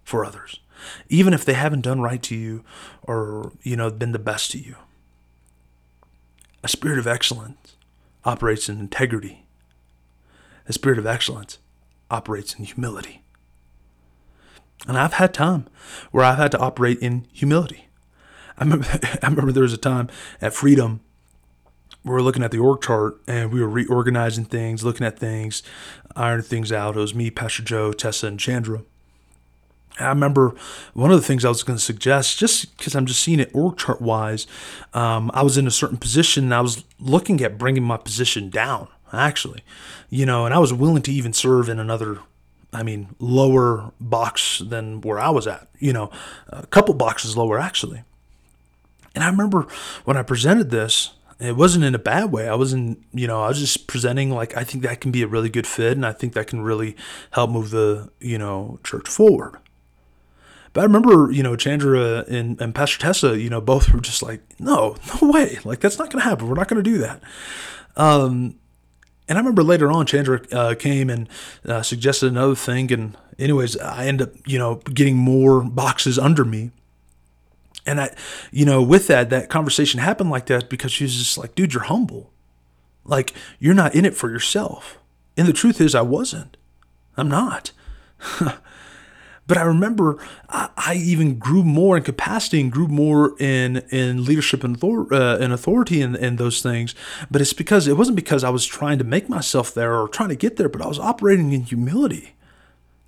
for 0.06 0.24
others, 0.24 0.62
even 1.10 1.34
if 1.34 1.44
they 1.44 1.54
haven't 1.54 1.82
done 1.82 2.00
right 2.00 2.24
to 2.24 2.36
you 2.36 2.64
or, 3.04 3.52
you 3.62 3.76
know, 3.76 3.90
been 3.90 4.14
the 4.14 4.20
best 4.20 4.52
to 4.52 4.60
you. 4.60 4.76
A 6.64 6.70
spirit 6.70 7.00
of 7.00 7.08
excellence 7.08 7.76
operates 8.24 8.70
in 8.70 8.80
integrity 8.80 9.46
the 10.70 10.74
spirit 10.74 11.00
of 11.00 11.08
excellence 11.08 11.58
operates 12.12 12.54
in 12.54 12.64
humility. 12.64 13.24
And 14.88 15.00
I've 15.00 15.14
had 15.14 15.34
time 15.34 15.66
where 16.12 16.24
I've 16.24 16.38
had 16.38 16.52
to 16.52 16.60
operate 16.60 17.00
in 17.00 17.26
humility. 17.34 17.88
I 18.56 18.66
remember, 18.66 18.86
I 19.24 19.28
remember 19.28 19.52
there 19.52 19.64
was 19.64 19.74
a 19.74 19.78
time 19.78 20.10
at 20.40 20.54
Freedom 20.54 21.00
where 22.04 22.14
we 22.14 22.22
were 22.22 22.22
looking 22.22 22.44
at 22.44 22.52
the 22.52 22.60
org 22.60 22.84
chart 22.84 23.20
and 23.26 23.52
we 23.52 23.62
were 23.62 23.68
reorganizing 23.68 24.46
things, 24.46 24.84
looking 24.84 25.08
at 25.08 25.18
things, 25.18 25.64
ironing 26.16 26.46
things 26.46 26.72
out. 26.72 26.96
It 26.96 27.00
was 27.00 27.16
me, 27.16 27.32
Pastor 27.32 27.64
Joe, 27.64 27.92
Tessa, 27.92 28.28
and 28.28 28.40
Chandra. 28.40 28.84
And 29.98 30.06
I 30.06 30.10
remember 30.10 30.54
one 30.94 31.10
of 31.10 31.20
the 31.20 31.26
things 31.26 31.46
I 31.46 31.50
was 31.50 31.64
going 31.64 31.80
to 31.80 31.84
suggest, 31.84 32.38
just 32.38 32.78
because 32.78 32.94
I'm 32.94 33.08
just 33.08 33.24
seeing 33.24 33.40
it 33.40 33.50
org 33.56 33.78
chart 33.80 34.04
wise, 34.04 34.46
um, 34.94 35.32
I 35.34 35.42
was 35.42 35.58
in 35.58 35.66
a 35.66 35.72
certain 35.72 35.98
position 35.98 36.44
and 36.44 36.54
I 36.54 36.62
was 36.62 36.84
looking 37.00 37.42
at 37.42 37.58
bringing 37.58 37.84
my 37.84 37.98
position 37.98 38.52
down 38.52 38.88
actually. 39.14 39.64
You 40.10 40.26
know, 40.26 40.46
and 40.46 40.54
I 40.54 40.60
was 40.60 40.74
willing 40.74 41.02
to 41.04 41.12
even 41.12 41.34
serve 41.34 41.70
in 41.70 41.80
another, 41.80 42.20
I 42.74 42.84
mean, 42.84 43.16
lower 43.20 43.92
box 44.00 44.60
than 44.60 45.02
where 45.02 45.20
I 45.20 45.30
was 45.30 45.48
at, 45.48 45.68
you 45.80 45.94
know, 45.94 46.12
a 46.48 46.66
couple 46.68 46.94
boxes 46.94 47.38
lower 47.38 47.60
actually. 47.60 48.04
And 49.16 49.24
I 49.24 49.30
remember 49.30 49.68
when 50.06 50.18
I 50.18 50.24
presented 50.24 50.70
this, 50.70 51.12
it 51.40 51.56
wasn't 51.56 51.86
in 51.86 51.96
a 51.96 52.00
bad 52.00 52.32
way. 52.32 52.50
I 52.50 52.56
wasn't, 52.56 53.04
you 53.14 53.26
know, 53.26 53.42
I 53.44 53.48
was 53.48 53.60
just 53.60 53.88
presenting 53.88 54.30
like 54.30 54.58
I 54.58 54.64
think 54.64 54.84
that 54.84 55.00
can 55.02 55.12
be 55.12 55.24
a 55.24 55.28
really 55.28 55.50
good 55.50 55.68
fit 55.68 55.94
and 55.94 56.06
I 56.06 56.12
think 56.12 56.34
that 56.34 56.48
can 56.48 56.62
really 56.62 56.96
help 57.32 57.50
move 57.50 57.70
the, 57.70 58.10
you 58.20 58.38
know, 58.38 58.80
church 58.84 59.08
forward. 59.08 59.58
But 60.74 60.82
I 60.82 60.84
remember, 60.84 61.32
you 61.32 61.42
know, 61.42 61.56
Chandra 61.56 62.26
and, 62.28 62.60
and 62.62 62.76
Pastor 62.76 63.00
Tessa, 63.00 63.40
you 63.40 63.50
know, 63.50 63.62
both 63.62 63.92
were 63.92 64.02
just 64.02 64.22
like, 64.22 64.42
no, 64.60 64.96
no 65.22 65.32
way. 65.32 65.58
Like, 65.64 65.80
that's 65.80 65.98
not 65.98 66.12
going 66.12 66.22
to 66.22 66.30
happen. 66.30 66.48
We're 66.48 66.56
not 66.56 66.68
going 66.68 66.84
to 66.84 66.90
do 66.90 67.00
that. 67.00 67.24
Um, 67.96 68.56
and 69.30 69.38
I 69.38 69.42
remember 69.42 69.64
later 69.64 69.92
on, 69.92 70.08
Chandra 70.08 70.42
uh, 70.52 70.74
came 70.74 71.10
and 71.10 71.30
uh, 71.64 71.84
suggested 71.84 72.32
another 72.32 72.56
thing. 72.56 72.92
And, 72.92 73.16
anyways, 73.38 73.78
I 73.78 74.08
end 74.08 74.24
up, 74.24 74.32
you 74.48 74.58
know, 74.58 74.78
getting 74.94 75.16
more 75.16 75.62
boxes 75.64 76.18
under 76.18 76.44
me. 76.44 76.72
And 77.86 78.02
I, 78.02 78.16
you 78.52 78.66
know, 78.66 78.82
with 78.82 79.06
that, 79.08 79.30
that 79.30 79.48
conversation 79.50 80.00
happened 80.00 80.32
like 80.32 80.48
that 80.48 80.68
because 80.68 80.92
she 80.92 81.04
was 81.04 81.16
just 81.16 81.38
like, 81.38 81.54
dude, 81.54 81.76
you're 81.76 81.84
humble. 81.84 82.34
Like, 83.06 83.34
you're 83.60 83.76
not 83.76 83.94
in 83.94 84.04
it 84.04 84.16
for 84.16 84.32
yourself. 84.32 84.98
And 85.38 85.48
the 85.48 85.54
truth 85.54 85.80
is, 85.80 85.94
I 85.94 86.02
wasn't. 86.02 86.58
I'm 87.16 87.30
not. 87.30 87.72
But 89.50 89.58
I 89.58 89.64
remember 89.64 90.20
I, 90.48 90.70
I, 90.78 90.94
even 90.94 91.40
grew 91.40 91.64
more 91.64 91.98
in 91.98 92.04
capacity 92.04 92.62
and 92.62 92.72
grew 92.72 92.88
more 92.88 93.36
in 93.40 93.78
in 93.90 94.24
leadership 94.24 94.64
and, 94.64 94.82
author, 94.82 95.12
uh, 95.12 95.40
and 95.40 95.52
authority 95.52 96.04
and, 96.04 96.16
and 96.16 96.38
those 96.38 96.62
things. 96.62 96.94
But 97.32 97.42
it's 97.42 97.52
because 97.52 97.88
it 97.88 97.98
wasn't 97.98 98.16
because 98.16 98.44
I 98.44 98.52
was 98.52 98.68
trying 98.68 99.00
to 99.00 99.04
make 99.04 99.28
myself 99.28 99.74
there 99.74 99.96
or 99.96 100.08
trying 100.08 100.30
to 100.30 100.36
get 100.36 100.58
there, 100.58 100.70
but 100.70 100.84
I 100.84 100.88
was 100.88 101.00
operating 101.00 101.52
in 101.52 101.64
humility. 101.64 102.36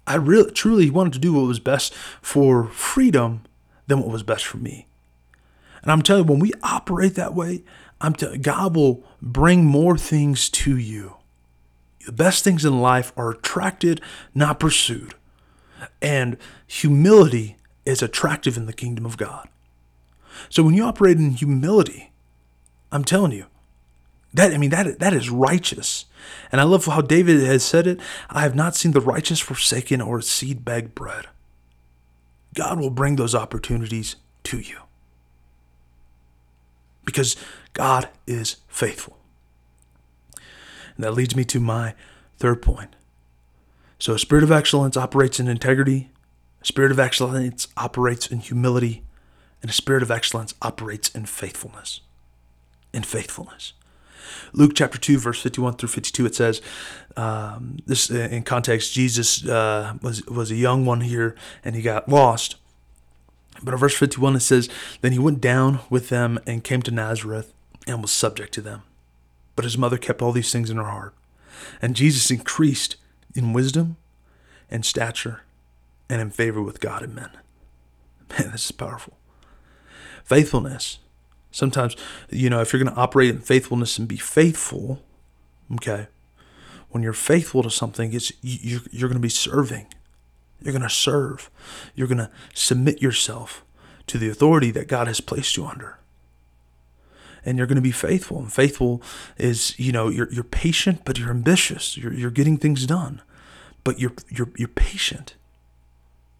I 0.07 0.15
really 0.15 0.49
truly 0.51 0.89
wanted 0.89 1.13
to 1.13 1.19
do 1.19 1.33
what 1.33 1.45
was 1.45 1.59
best 1.59 1.93
for 2.23 2.65
freedom 2.69 3.43
than 3.85 3.99
what 3.99 4.09
was 4.09 4.23
best 4.23 4.47
for 4.47 4.57
me. 4.57 4.87
And 5.83 5.91
I'm 5.91 6.01
telling 6.01 6.23
you, 6.23 6.31
when 6.31 6.39
we 6.39 6.53
operate 6.63 7.13
that 7.15 7.35
way, 7.35 7.63
I'm 8.01 8.15
telling 8.15 8.41
God 8.41 8.75
will 8.75 9.03
bring 9.21 9.63
more 9.65 9.95
things 9.95 10.49
to 10.49 10.75
you. 10.75 11.17
The 12.07 12.11
best 12.11 12.43
things 12.43 12.65
in 12.65 12.81
life 12.81 13.13
are 13.15 13.29
attracted, 13.29 14.01
not 14.33 14.59
pursued. 14.59 15.13
And 16.01 16.37
humility 16.67 17.57
is 17.85 18.01
attractive 18.01 18.57
in 18.57 18.65
the 18.65 18.73
kingdom 18.73 19.05
of 19.05 19.17
God. 19.17 19.47
So 20.49 20.63
when 20.63 20.73
you 20.73 20.83
operate 20.83 21.17
in 21.17 21.31
humility, 21.31 22.11
I'm 22.91 23.03
telling 23.03 23.31
you, 23.31 23.45
that 24.33 24.53
I 24.53 24.57
mean 24.57 24.69
that 24.69 24.99
that 24.99 25.13
is 25.13 25.29
righteous. 25.29 26.05
And 26.51 26.61
I 26.61 26.63
love 26.63 26.85
how 26.85 27.01
David 27.01 27.41
has 27.43 27.63
said 27.63 27.87
it, 27.87 27.99
I 28.29 28.41
have 28.41 28.55
not 28.55 28.75
seen 28.75 28.91
the 28.91 29.01
righteous 29.01 29.39
forsaken 29.39 30.01
or 30.01 30.21
seed 30.21 30.63
beg 30.63 30.95
bread. 30.95 31.27
God 32.53 32.79
will 32.79 32.89
bring 32.89 33.15
those 33.15 33.35
opportunities 33.35 34.15
to 34.43 34.59
you. 34.59 34.77
Because 37.03 37.35
God 37.73 38.09
is 38.27 38.57
faithful. 38.67 39.17
And 40.95 41.03
that 41.03 41.13
leads 41.13 41.35
me 41.35 41.43
to 41.45 41.59
my 41.59 41.95
third 42.37 42.61
point. 42.61 42.95
So, 44.01 44.15
a 44.15 44.19
spirit 44.19 44.43
of 44.43 44.51
excellence 44.51 44.97
operates 44.97 45.39
in 45.39 45.47
integrity, 45.47 46.09
a 46.59 46.65
spirit 46.65 46.91
of 46.91 46.97
excellence 46.97 47.67
operates 47.77 48.25
in 48.25 48.39
humility, 48.39 49.03
and 49.61 49.69
a 49.69 49.73
spirit 49.73 50.01
of 50.01 50.09
excellence 50.09 50.55
operates 50.59 51.09
in 51.09 51.27
faithfulness. 51.27 52.01
In 52.93 53.03
faithfulness. 53.03 53.73
Luke 54.53 54.71
chapter 54.73 54.97
2, 54.97 55.19
verse 55.19 55.39
51 55.39 55.75
through 55.75 55.89
52, 55.89 56.25
it 56.25 56.33
says, 56.33 56.63
um, 57.15 57.77
this 57.85 58.09
uh, 58.09 58.27
in 58.31 58.41
context, 58.41 58.91
Jesus 58.91 59.47
uh, 59.47 59.93
was, 60.01 60.25
was 60.25 60.49
a 60.49 60.55
young 60.55 60.83
one 60.83 61.01
here 61.01 61.35
and 61.63 61.75
he 61.75 61.83
got 61.83 62.09
lost. 62.09 62.55
But 63.61 63.75
in 63.75 63.79
verse 63.79 63.95
51, 63.95 64.35
it 64.35 64.39
says, 64.39 64.67
Then 65.01 65.11
he 65.11 65.19
went 65.19 65.41
down 65.41 65.79
with 65.91 66.09
them 66.09 66.39
and 66.47 66.63
came 66.63 66.81
to 66.81 66.91
Nazareth 66.91 67.53
and 67.85 68.01
was 68.01 68.09
subject 68.09 68.51
to 68.55 68.61
them. 68.61 68.81
But 69.55 69.65
his 69.65 69.77
mother 69.77 69.99
kept 69.99 70.23
all 70.23 70.31
these 70.31 70.51
things 70.51 70.71
in 70.71 70.77
her 70.77 70.85
heart. 70.85 71.13
And 71.83 71.95
Jesus 71.95 72.31
increased 72.31 72.95
in 73.35 73.53
wisdom 73.53 73.97
and 74.69 74.85
stature 74.85 75.41
and 76.09 76.21
in 76.21 76.29
favor 76.29 76.61
with 76.61 76.79
God 76.79 77.01
and 77.03 77.15
men. 77.15 77.29
Man, 78.37 78.51
this 78.51 78.65
is 78.65 78.71
powerful. 78.71 79.17
Faithfulness. 80.23 80.99
Sometimes, 81.51 81.95
you 82.29 82.49
know, 82.49 82.61
if 82.61 82.71
you're 82.71 82.81
going 82.81 82.93
to 82.93 83.01
operate 83.01 83.29
in 83.29 83.39
faithfulness 83.39 83.97
and 83.97 84.07
be 84.07 84.17
faithful, 84.17 85.01
okay, 85.73 86.07
when 86.89 87.03
you're 87.03 87.13
faithful 87.13 87.63
to 87.63 87.69
something, 87.69 88.13
it's 88.13 88.31
you're, 88.41 88.81
you're 88.91 89.09
going 89.09 89.19
to 89.19 89.21
be 89.21 89.29
serving. 89.29 89.87
You're 90.61 90.73
going 90.73 90.83
to 90.83 90.89
serve. 90.89 91.49
You're 91.95 92.07
going 92.07 92.17
to 92.19 92.31
submit 92.53 93.01
yourself 93.01 93.65
to 94.07 94.17
the 94.17 94.29
authority 94.29 94.71
that 94.71 94.87
God 94.87 95.07
has 95.07 95.21
placed 95.21 95.57
you 95.57 95.65
under. 95.65 95.97
And 97.45 97.57
you're 97.57 97.67
going 97.67 97.75
to 97.75 97.81
be 97.81 97.91
faithful. 97.91 98.37
And 98.39 98.53
faithful 98.53 99.01
is, 99.37 99.77
you 99.79 99.91
know, 99.91 100.09
you're, 100.09 100.31
you're 100.31 100.43
patient, 100.43 101.01
but 101.05 101.17
you're 101.17 101.31
ambitious. 101.31 101.97
You're, 101.97 102.13
you're 102.13 102.31
getting 102.31 102.57
things 102.57 102.85
done, 102.85 103.21
but 103.83 103.99
you're, 103.99 104.13
you're, 104.29 104.49
you're 104.57 104.67
patient. 104.67 105.35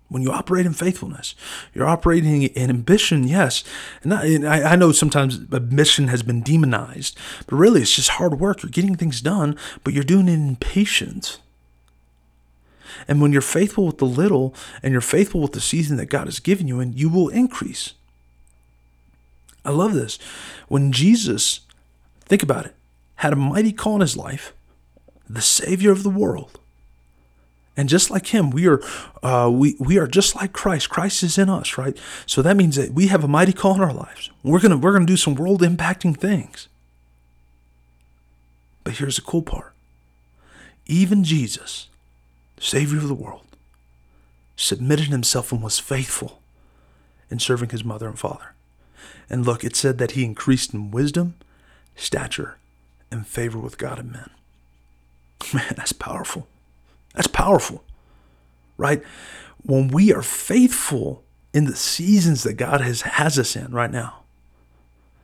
When 0.10 0.22
you 0.22 0.32
operate 0.32 0.66
in 0.66 0.74
faithfulness, 0.74 1.36
you're 1.74 1.88
operating 1.88 2.44
in 2.44 2.70
ambition, 2.70 3.28
yes. 3.28 3.64
And, 4.04 4.14
I, 4.14 4.74
I 4.74 4.76
know 4.76 4.92
sometimes 4.92 5.40
ambition 5.54 6.10
has 6.10 6.22
been 6.22 6.42
demonized, 6.42 7.18
but 7.48 7.56
really 7.56 7.82
it's 7.82 7.96
just 7.96 8.10
hard 8.10 8.38
work. 8.38 8.62
You're 8.62 8.72
getting 8.72 8.98
things 8.98 9.22
done, 9.22 9.58
but 9.86 9.94
you're 9.94 10.04
doing 10.04 10.28
it 10.28 10.34
in 10.34 10.58
patience. 10.58 11.40
And 13.08 13.22
when 13.22 13.32
you're 13.32 13.42
faithful 13.42 13.86
with 13.86 14.00
the 14.00 14.06
little 14.06 14.54
and 14.84 14.92
you're 14.92 15.00
faithful 15.00 15.40
with 15.40 15.54
the 15.54 15.62
season 15.62 15.96
that 15.96 16.08
God 16.08 16.28
has 16.28 16.40
given 16.40 16.68
you, 16.68 16.82
and 16.82 16.94
you 16.94 17.10
will 17.10 17.30
increase. 17.30 17.94
I 19.64 19.72
love 19.72 19.94
this. 19.94 20.18
When 20.68 20.92
Jesus, 20.92 21.62
think 22.26 22.44
about 22.44 22.66
it, 22.66 22.76
had 23.16 23.34
a 23.34 23.38
mighty 23.38 23.72
call 23.72 23.96
in 23.96 24.02
his 24.02 24.18
life, 24.18 24.54
the 25.30 25.42
Savior 25.42 25.92
of 25.92 26.04
the 26.04 26.10
world, 26.10 26.60
and 27.78 27.88
just 27.88 28.10
like 28.12 28.28
him, 28.28 28.50
we 28.50 28.68
are 28.68 28.82
uh, 29.24 29.50
we 29.52 29.76
we 29.80 29.98
are 29.98 30.08
just 30.08 30.36
like 30.36 30.52
Christ. 30.52 30.90
Christ 30.90 31.24
is 31.24 31.38
in 31.38 31.50
us, 31.50 31.78
right? 31.78 31.98
So 32.26 32.42
that 32.42 32.58
means 32.58 32.76
that 32.76 32.92
we 32.92 33.08
have 33.08 33.24
a 33.24 33.30
mighty 33.30 33.54
call 33.54 33.76
in 33.76 33.82
our 33.82 33.94
lives. 33.94 34.30
We're 34.44 34.60
gonna 34.60 34.78
we're 34.78 34.94
gonna 34.94 35.06
do 35.06 35.18
some 35.18 35.36
world 35.36 35.62
impacting 35.62 36.18
things. 36.18 36.68
But 38.84 38.98
here's 38.98 39.16
the 39.16 39.22
cool 39.22 39.42
part. 39.42 39.74
Even 40.86 41.24
Jesus, 41.24 41.88
Savior 42.60 42.98
of 42.98 43.08
the 43.08 43.14
world, 43.14 43.46
submitted 44.56 45.08
himself 45.08 45.52
and 45.52 45.62
was 45.62 45.80
faithful 45.80 46.42
in 47.30 47.40
serving 47.40 47.70
his 47.70 47.86
mother 47.86 48.08
and 48.08 48.20
father. 48.20 48.54
And 49.30 49.46
look, 49.46 49.64
it 49.64 49.76
said 49.76 49.98
that 49.98 50.12
he 50.12 50.24
increased 50.24 50.74
in 50.74 50.92
wisdom, 50.92 51.36
stature, 51.96 52.58
and 53.10 53.28
favor 53.28 53.60
with 53.60 53.78
God 53.78 54.00
and 54.00 54.12
men. 54.12 54.30
Man, 55.54 55.74
that's 55.76 55.94
powerful. 55.94 56.48
That's 57.14 57.28
powerful, 57.28 57.84
right? 58.78 59.04
When 59.64 59.90
we 59.90 60.14
are 60.14 60.22
faithful 60.22 61.24
in 61.54 61.66
the 61.66 61.76
seasons 61.76 62.44
that 62.44 62.54
God 62.54 62.82
has, 62.82 63.02
has 63.02 63.38
us 63.38 63.56
in 63.56 63.72
right 63.72 63.92
now, 63.92 64.24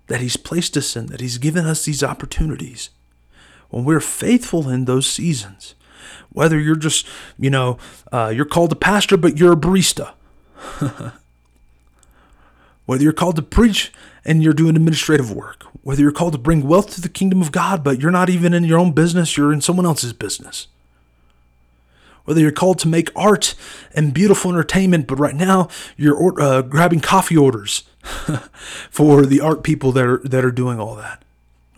that 0.07 0.21
He's 0.21 0.37
placed 0.37 0.75
us 0.75 0.95
in, 0.95 1.07
that 1.07 1.21
He's 1.21 1.37
given 1.37 1.65
us 1.65 1.85
these 1.85 2.03
opportunities, 2.03 2.89
when 3.69 3.83
we're 3.83 3.99
faithful 3.99 4.69
in 4.69 4.85
those 4.85 5.07
seasons, 5.07 5.75
whether 6.31 6.59
you're 6.59 6.75
just, 6.75 7.05
you 7.37 7.49
know, 7.49 7.77
uh, 8.11 8.31
you're 8.33 8.45
called 8.45 8.71
a 8.71 8.75
pastor, 8.75 9.17
but 9.17 9.37
you're 9.37 9.53
a 9.53 9.57
barista. 9.57 10.13
whether 12.87 13.03
you're 13.03 13.13
called 13.13 13.35
to 13.35 13.43
preach 13.43 13.93
and 14.25 14.41
you're 14.41 14.53
doing 14.53 14.75
administrative 14.75 15.31
work, 15.31 15.65
whether 15.83 16.01
you're 16.01 16.11
called 16.11 16.33
to 16.33 16.39
bring 16.39 16.67
wealth 16.67 16.89
to 16.95 17.01
the 17.01 17.09
kingdom 17.09 17.41
of 17.41 17.51
God, 17.51 17.83
but 17.83 18.01
you're 18.01 18.09
not 18.09 18.29
even 18.31 18.55
in 18.55 18.63
your 18.63 18.79
own 18.79 18.93
business, 18.93 19.37
you're 19.37 19.53
in 19.53 19.61
someone 19.61 19.85
else's 19.85 20.13
business. 20.13 20.67
Whether 22.25 22.41
you're 22.41 22.51
called 22.51 22.79
to 22.79 22.87
make 22.87 23.11
art 23.15 23.53
and 23.93 24.13
beautiful 24.13 24.51
entertainment, 24.51 25.05
but 25.05 25.19
right 25.19 25.35
now 25.35 25.69
you're 25.95 26.41
uh, 26.41 26.63
grabbing 26.63 27.01
coffee 27.01 27.37
orders 27.37 27.83
for 28.89 29.25
the 29.25 29.39
art 29.39 29.63
people 29.63 29.91
that 29.91 30.05
are 30.05 30.21
that 30.25 30.43
are 30.43 30.51
doing 30.51 30.79
all 30.79 30.95
that 30.95 31.23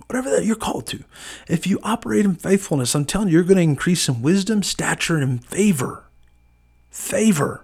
whatever 0.09 0.31
that 0.31 0.43
you're 0.43 0.55
called 0.55 0.87
to. 0.87 1.03
If 1.47 1.67
you 1.67 1.79
operate 1.83 2.25
in 2.25 2.33
faithfulness, 2.33 2.95
I'm 2.95 3.05
telling 3.05 3.27
you, 3.27 3.35
you're 3.35 3.43
going 3.43 3.57
to 3.57 3.61
increase 3.61 4.09
in 4.09 4.23
wisdom, 4.23 4.63
stature, 4.63 5.17
and 5.17 5.45
favor. 5.45 6.03
Favor. 6.89 7.63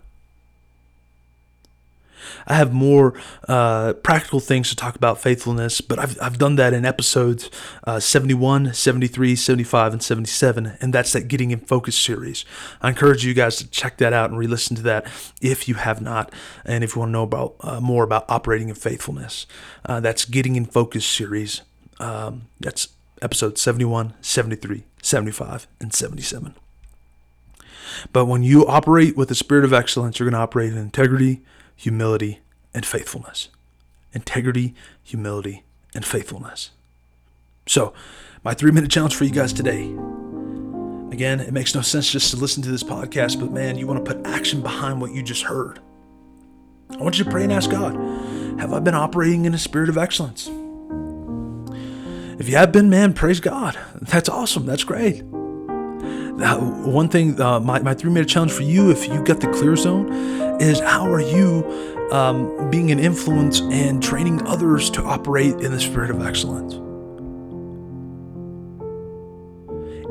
I 2.47 2.55
have 2.55 2.73
more 2.73 3.13
uh, 3.47 3.93
practical 3.93 4.39
things 4.39 4.69
to 4.69 4.75
talk 4.75 4.95
about 4.95 5.19
faithfulness, 5.19 5.81
but 5.81 5.99
I've, 5.99 6.17
I've 6.21 6.37
done 6.37 6.55
that 6.57 6.73
in 6.73 6.85
episodes 6.85 7.49
uh, 7.85 7.99
71, 7.99 8.73
73, 8.73 9.35
75, 9.35 9.93
and 9.93 10.03
77, 10.03 10.77
and 10.79 10.93
that's 10.93 11.13
that 11.13 11.27
Getting 11.27 11.51
in 11.51 11.59
Focus 11.59 11.97
series. 11.97 12.45
I 12.81 12.89
encourage 12.89 13.25
you 13.25 13.33
guys 13.33 13.55
to 13.57 13.67
check 13.69 13.97
that 13.97 14.13
out 14.13 14.29
and 14.29 14.39
re 14.39 14.47
listen 14.47 14.75
to 14.77 14.83
that 14.83 15.05
if 15.41 15.67
you 15.67 15.75
have 15.75 16.01
not, 16.01 16.31
and 16.63 16.83
if 16.83 16.95
you 16.95 16.99
want 16.99 17.09
to 17.09 17.13
know 17.13 17.23
about 17.23 17.55
uh, 17.61 17.79
more 17.79 18.03
about 18.03 18.25
operating 18.29 18.69
in 18.69 18.75
faithfulness. 18.75 19.45
Uh, 19.85 19.99
that's 19.99 20.25
Getting 20.25 20.55
in 20.55 20.65
Focus 20.65 21.05
series. 21.05 21.61
Um, 21.99 22.43
that's 22.59 22.89
episode 23.21 23.57
71, 23.57 24.13
73, 24.21 24.83
75, 25.01 25.67
and 25.79 25.93
77. 25.93 26.55
But 28.11 28.25
when 28.25 28.43
you 28.43 28.65
operate 28.67 29.15
with 29.15 29.29
the 29.29 29.35
spirit 29.35 29.65
of 29.65 29.73
excellence, 29.73 30.19
you're 30.19 30.29
going 30.29 30.37
to 30.37 30.43
operate 30.43 30.71
in 30.71 30.77
integrity, 30.77 31.41
humility, 31.75 32.41
and 32.73 32.85
faithfulness. 32.85 33.49
Integrity, 34.13 34.73
humility, 35.03 35.63
and 35.93 36.05
faithfulness. 36.05 36.71
So, 37.67 37.93
my 38.43 38.53
three 38.53 38.71
minute 38.71 38.91
challenge 38.91 39.15
for 39.15 39.23
you 39.23 39.31
guys 39.31 39.53
today. 39.53 39.83
Again, 41.11 41.39
it 41.39 41.53
makes 41.53 41.73
no 41.73 41.81
sense 41.81 42.11
just 42.11 42.31
to 42.31 42.37
listen 42.37 42.61
to 42.63 42.71
this 42.71 42.83
podcast, 42.83 43.39
but 43.39 43.51
man, 43.51 43.77
you 43.77 43.87
want 43.87 44.03
to 44.03 44.13
put 44.13 44.25
action 44.25 44.61
behind 44.61 44.99
what 44.99 45.13
you 45.13 45.23
just 45.23 45.43
heard. 45.43 45.79
I 46.91 46.97
want 46.97 47.17
you 47.17 47.23
to 47.23 47.31
pray 47.31 47.43
and 47.43 47.53
ask 47.53 47.69
God 47.69 47.95
Have 48.59 48.73
I 48.73 48.79
been 48.79 48.95
operating 48.95 49.45
in 49.45 49.53
a 49.53 49.57
spirit 49.57 49.89
of 49.89 49.97
excellence? 49.97 50.49
If 52.37 52.49
you 52.49 52.57
have 52.57 52.71
been, 52.71 52.89
man, 52.89 53.13
praise 53.13 53.39
God. 53.39 53.77
That's 54.01 54.27
awesome. 54.27 54.65
That's 54.65 54.83
great. 54.83 55.23
One 56.37 57.07
thing, 57.07 57.39
uh, 57.39 57.59
my, 57.59 57.79
my 57.79 57.93
three 57.93 58.11
minute 58.11 58.27
challenge 58.27 58.51
for 58.51 58.63
you, 58.63 58.91
if 58.91 59.07
you 59.07 59.23
get 59.23 59.39
the 59.39 59.47
clear 59.47 59.75
zone, 59.75 60.11
is 60.61 60.79
how 60.79 61.11
are 61.11 61.21
you 61.21 62.09
um, 62.11 62.69
being 62.69 62.91
an 62.91 62.99
influence 62.99 63.61
and 63.61 64.01
training 64.01 64.45
others 64.45 64.89
to 64.91 65.03
operate 65.03 65.55
in 65.55 65.71
the 65.71 65.79
spirit 65.79 66.09
of 66.09 66.25
excellence? 66.25 66.73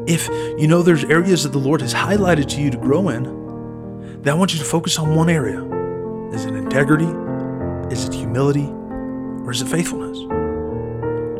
If 0.06 0.28
you 0.58 0.66
know 0.66 0.82
there's 0.82 1.04
areas 1.04 1.44
that 1.44 1.52
the 1.52 1.58
Lord 1.58 1.80
has 1.80 1.94
highlighted 1.94 2.48
to 2.50 2.60
you 2.60 2.70
to 2.70 2.76
grow 2.76 3.08
in, 3.08 4.22
then 4.22 4.34
I 4.34 4.36
want 4.36 4.52
you 4.52 4.58
to 4.58 4.64
focus 4.64 4.98
on 4.98 5.14
one 5.14 5.30
area. 5.30 5.62
Is 6.32 6.44
it 6.44 6.54
integrity? 6.54 7.08
Is 7.94 8.06
it 8.06 8.14
humility? 8.14 8.68
Or 9.44 9.50
is 9.50 9.62
it 9.62 9.68
faithfulness? 9.68 10.18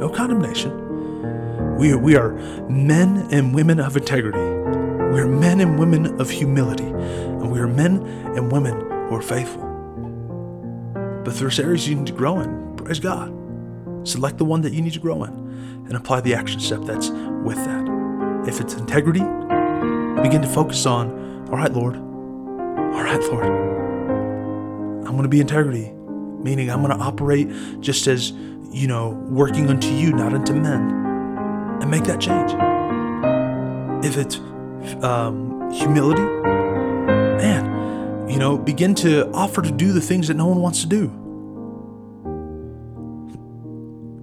no 0.05 0.11
condemnation. 0.11 1.77
We 1.79 1.93
are, 1.93 1.99
we 1.99 2.15
are 2.15 2.33
men 2.69 3.27
and 3.31 3.55
women 3.55 3.81
of 3.81 3.97
integrity. 3.97 4.39
We 5.15 5.21
are 5.21 5.29
men 5.29 5.61
and 5.61 5.79
women 5.79 6.21
of 6.21 6.29
humility. 6.29 6.83
And 6.83 7.53
we 7.53 7.61
are 7.61 7.69
men 7.69 8.05
and 8.37 8.51
women 8.51 8.81
who 8.81 9.15
are 9.15 9.23
faithful. 9.23 9.63
But 11.25 11.37
there's 11.37 11.61
areas 11.61 11.89
you 11.89 11.95
need 11.95 12.09
to 12.09 12.13
grow 12.13 12.41
in. 12.41 12.75
Praise 12.75 12.99
God. 12.99 13.33
Select 14.03 14.39
the 14.39 14.45
one 14.45 14.63
that 14.63 14.73
you 14.73 14.83
need 14.83 14.95
to 14.95 14.99
grow 14.99 15.23
in 15.23 15.31
and 15.87 15.93
apply 15.95 16.23
the 16.23 16.35
action 16.35 16.59
step 16.59 16.81
that's 16.83 17.11
with 17.11 17.59
that. 17.59 18.45
If 18.49 18.61
it's 18.61 18.75
integrity, 18.75 19.21
begin 20.21 20.43
to 20.43 20.49
focus 20.49 20.85
on, 20.85 21.47
all 21.49 21.59
right, 21.59 21.73
Lord. 21.73 21.95
All 21.95 23.05
right, 23.05 23.21
Lord. 23.21 23.47
I'm 23.47 25.13
going 25.13 25.23
to 25.23 25.29
be 25.29 25.41
integrity, 25.41 25.93
meaning 25.93 26.73
I'm 26.73 26.83
going 26.83 26.99
to 26.99 27.05
operate 27.05 27.49
just 27.79 28.09
as 28.09 28.33
you 28.73 28.89
know, 28.89 29.11
working 29.31 29.71
unto 29.71 29.91
you, 29.95 30.13
not 30.13 30.35
unto 30.35 30.55
men, 30.55 30.91
and 31.81 31.89
make 31.89 32.03
that 32.03 32.21
change. 32.21 32.53
If 34.05 34.17
it's 34.17 34.41
um, 35.05 35.71
humility, 35.71 36.23
man, 36.23 38.29
you 38.29 38.39
know, 38.39 38.59
begin 38.59 38.95
to 38.97 39.31
offer 39.33 39.63
to 39.63 39.71
do 39.71 39.93
the 39.93 40.01
things 40.01 40.29
that 40.29 40.35
no 40.35 40.47
one 40.47 40.61
wants 40.61 40.81
to 40.83 40.87
do. 40.87 41.11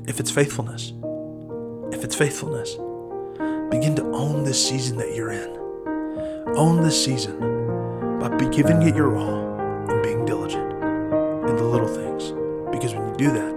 If 0.07 0.19
it's 0.19 0.31
faithfulness, 0.31 0.93
if 1.91 2.03
it's 2.03 2.15
faithfulness, 2.15 2.75
begin 3.69 3.95
to 3.95 4.03
own 4.13 4.43
this 4.43 4.67
season 4.67 4.97
that 4.97 5.15
you're 5.15 5.31
in. 5.31 5.57
Own 6.57 6.81
this 6.81 7.03
season 7.03 7.39
by 8.19 8.29
giving 8.49 8.81
it 8.81 8.95
your 8.95 9.15
all 9.17 9.59
and 9.89 10.03
being 10.03 10.25
diligent 10.25 10.71
in 10.73 11.55
the 11.55 11.63
little 11.63 11.87
things. 11.87 12.31
Because 12.71 12.93
when 12.93 13.07
you 13.07 13.15
do 13.17 13.31
that, 13.31 13.55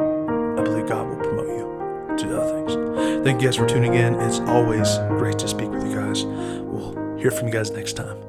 I 0.58 0.62
believe 0.62 0.86
God 0.86 1.08
will 1.08 1.16
promote 1.16 1.48
you 1.48 2.16
to 2.18 2.40
other 2.40 2.66
things. 2.66 3.24
Thank 3.24 3.42
you 3.42 3.48
guys 3.48 3.56
for 3.56 3.66
tuning 3.66 3.94
in. 3.94 4.14
It's 4.20 4.38
always 4.40 4.98
great 5.18 5.38
to 5.40 5.48
speak 5.48 5.70
with 5.70 5.84
you 5.86 5.96
guys. 5.96 6.24
Hear 7.24 7.30
from 7.30 7.48
you 7.48 7.54
guys 7.54 7.70
next 7.70 7.94
time. 7.94 8.23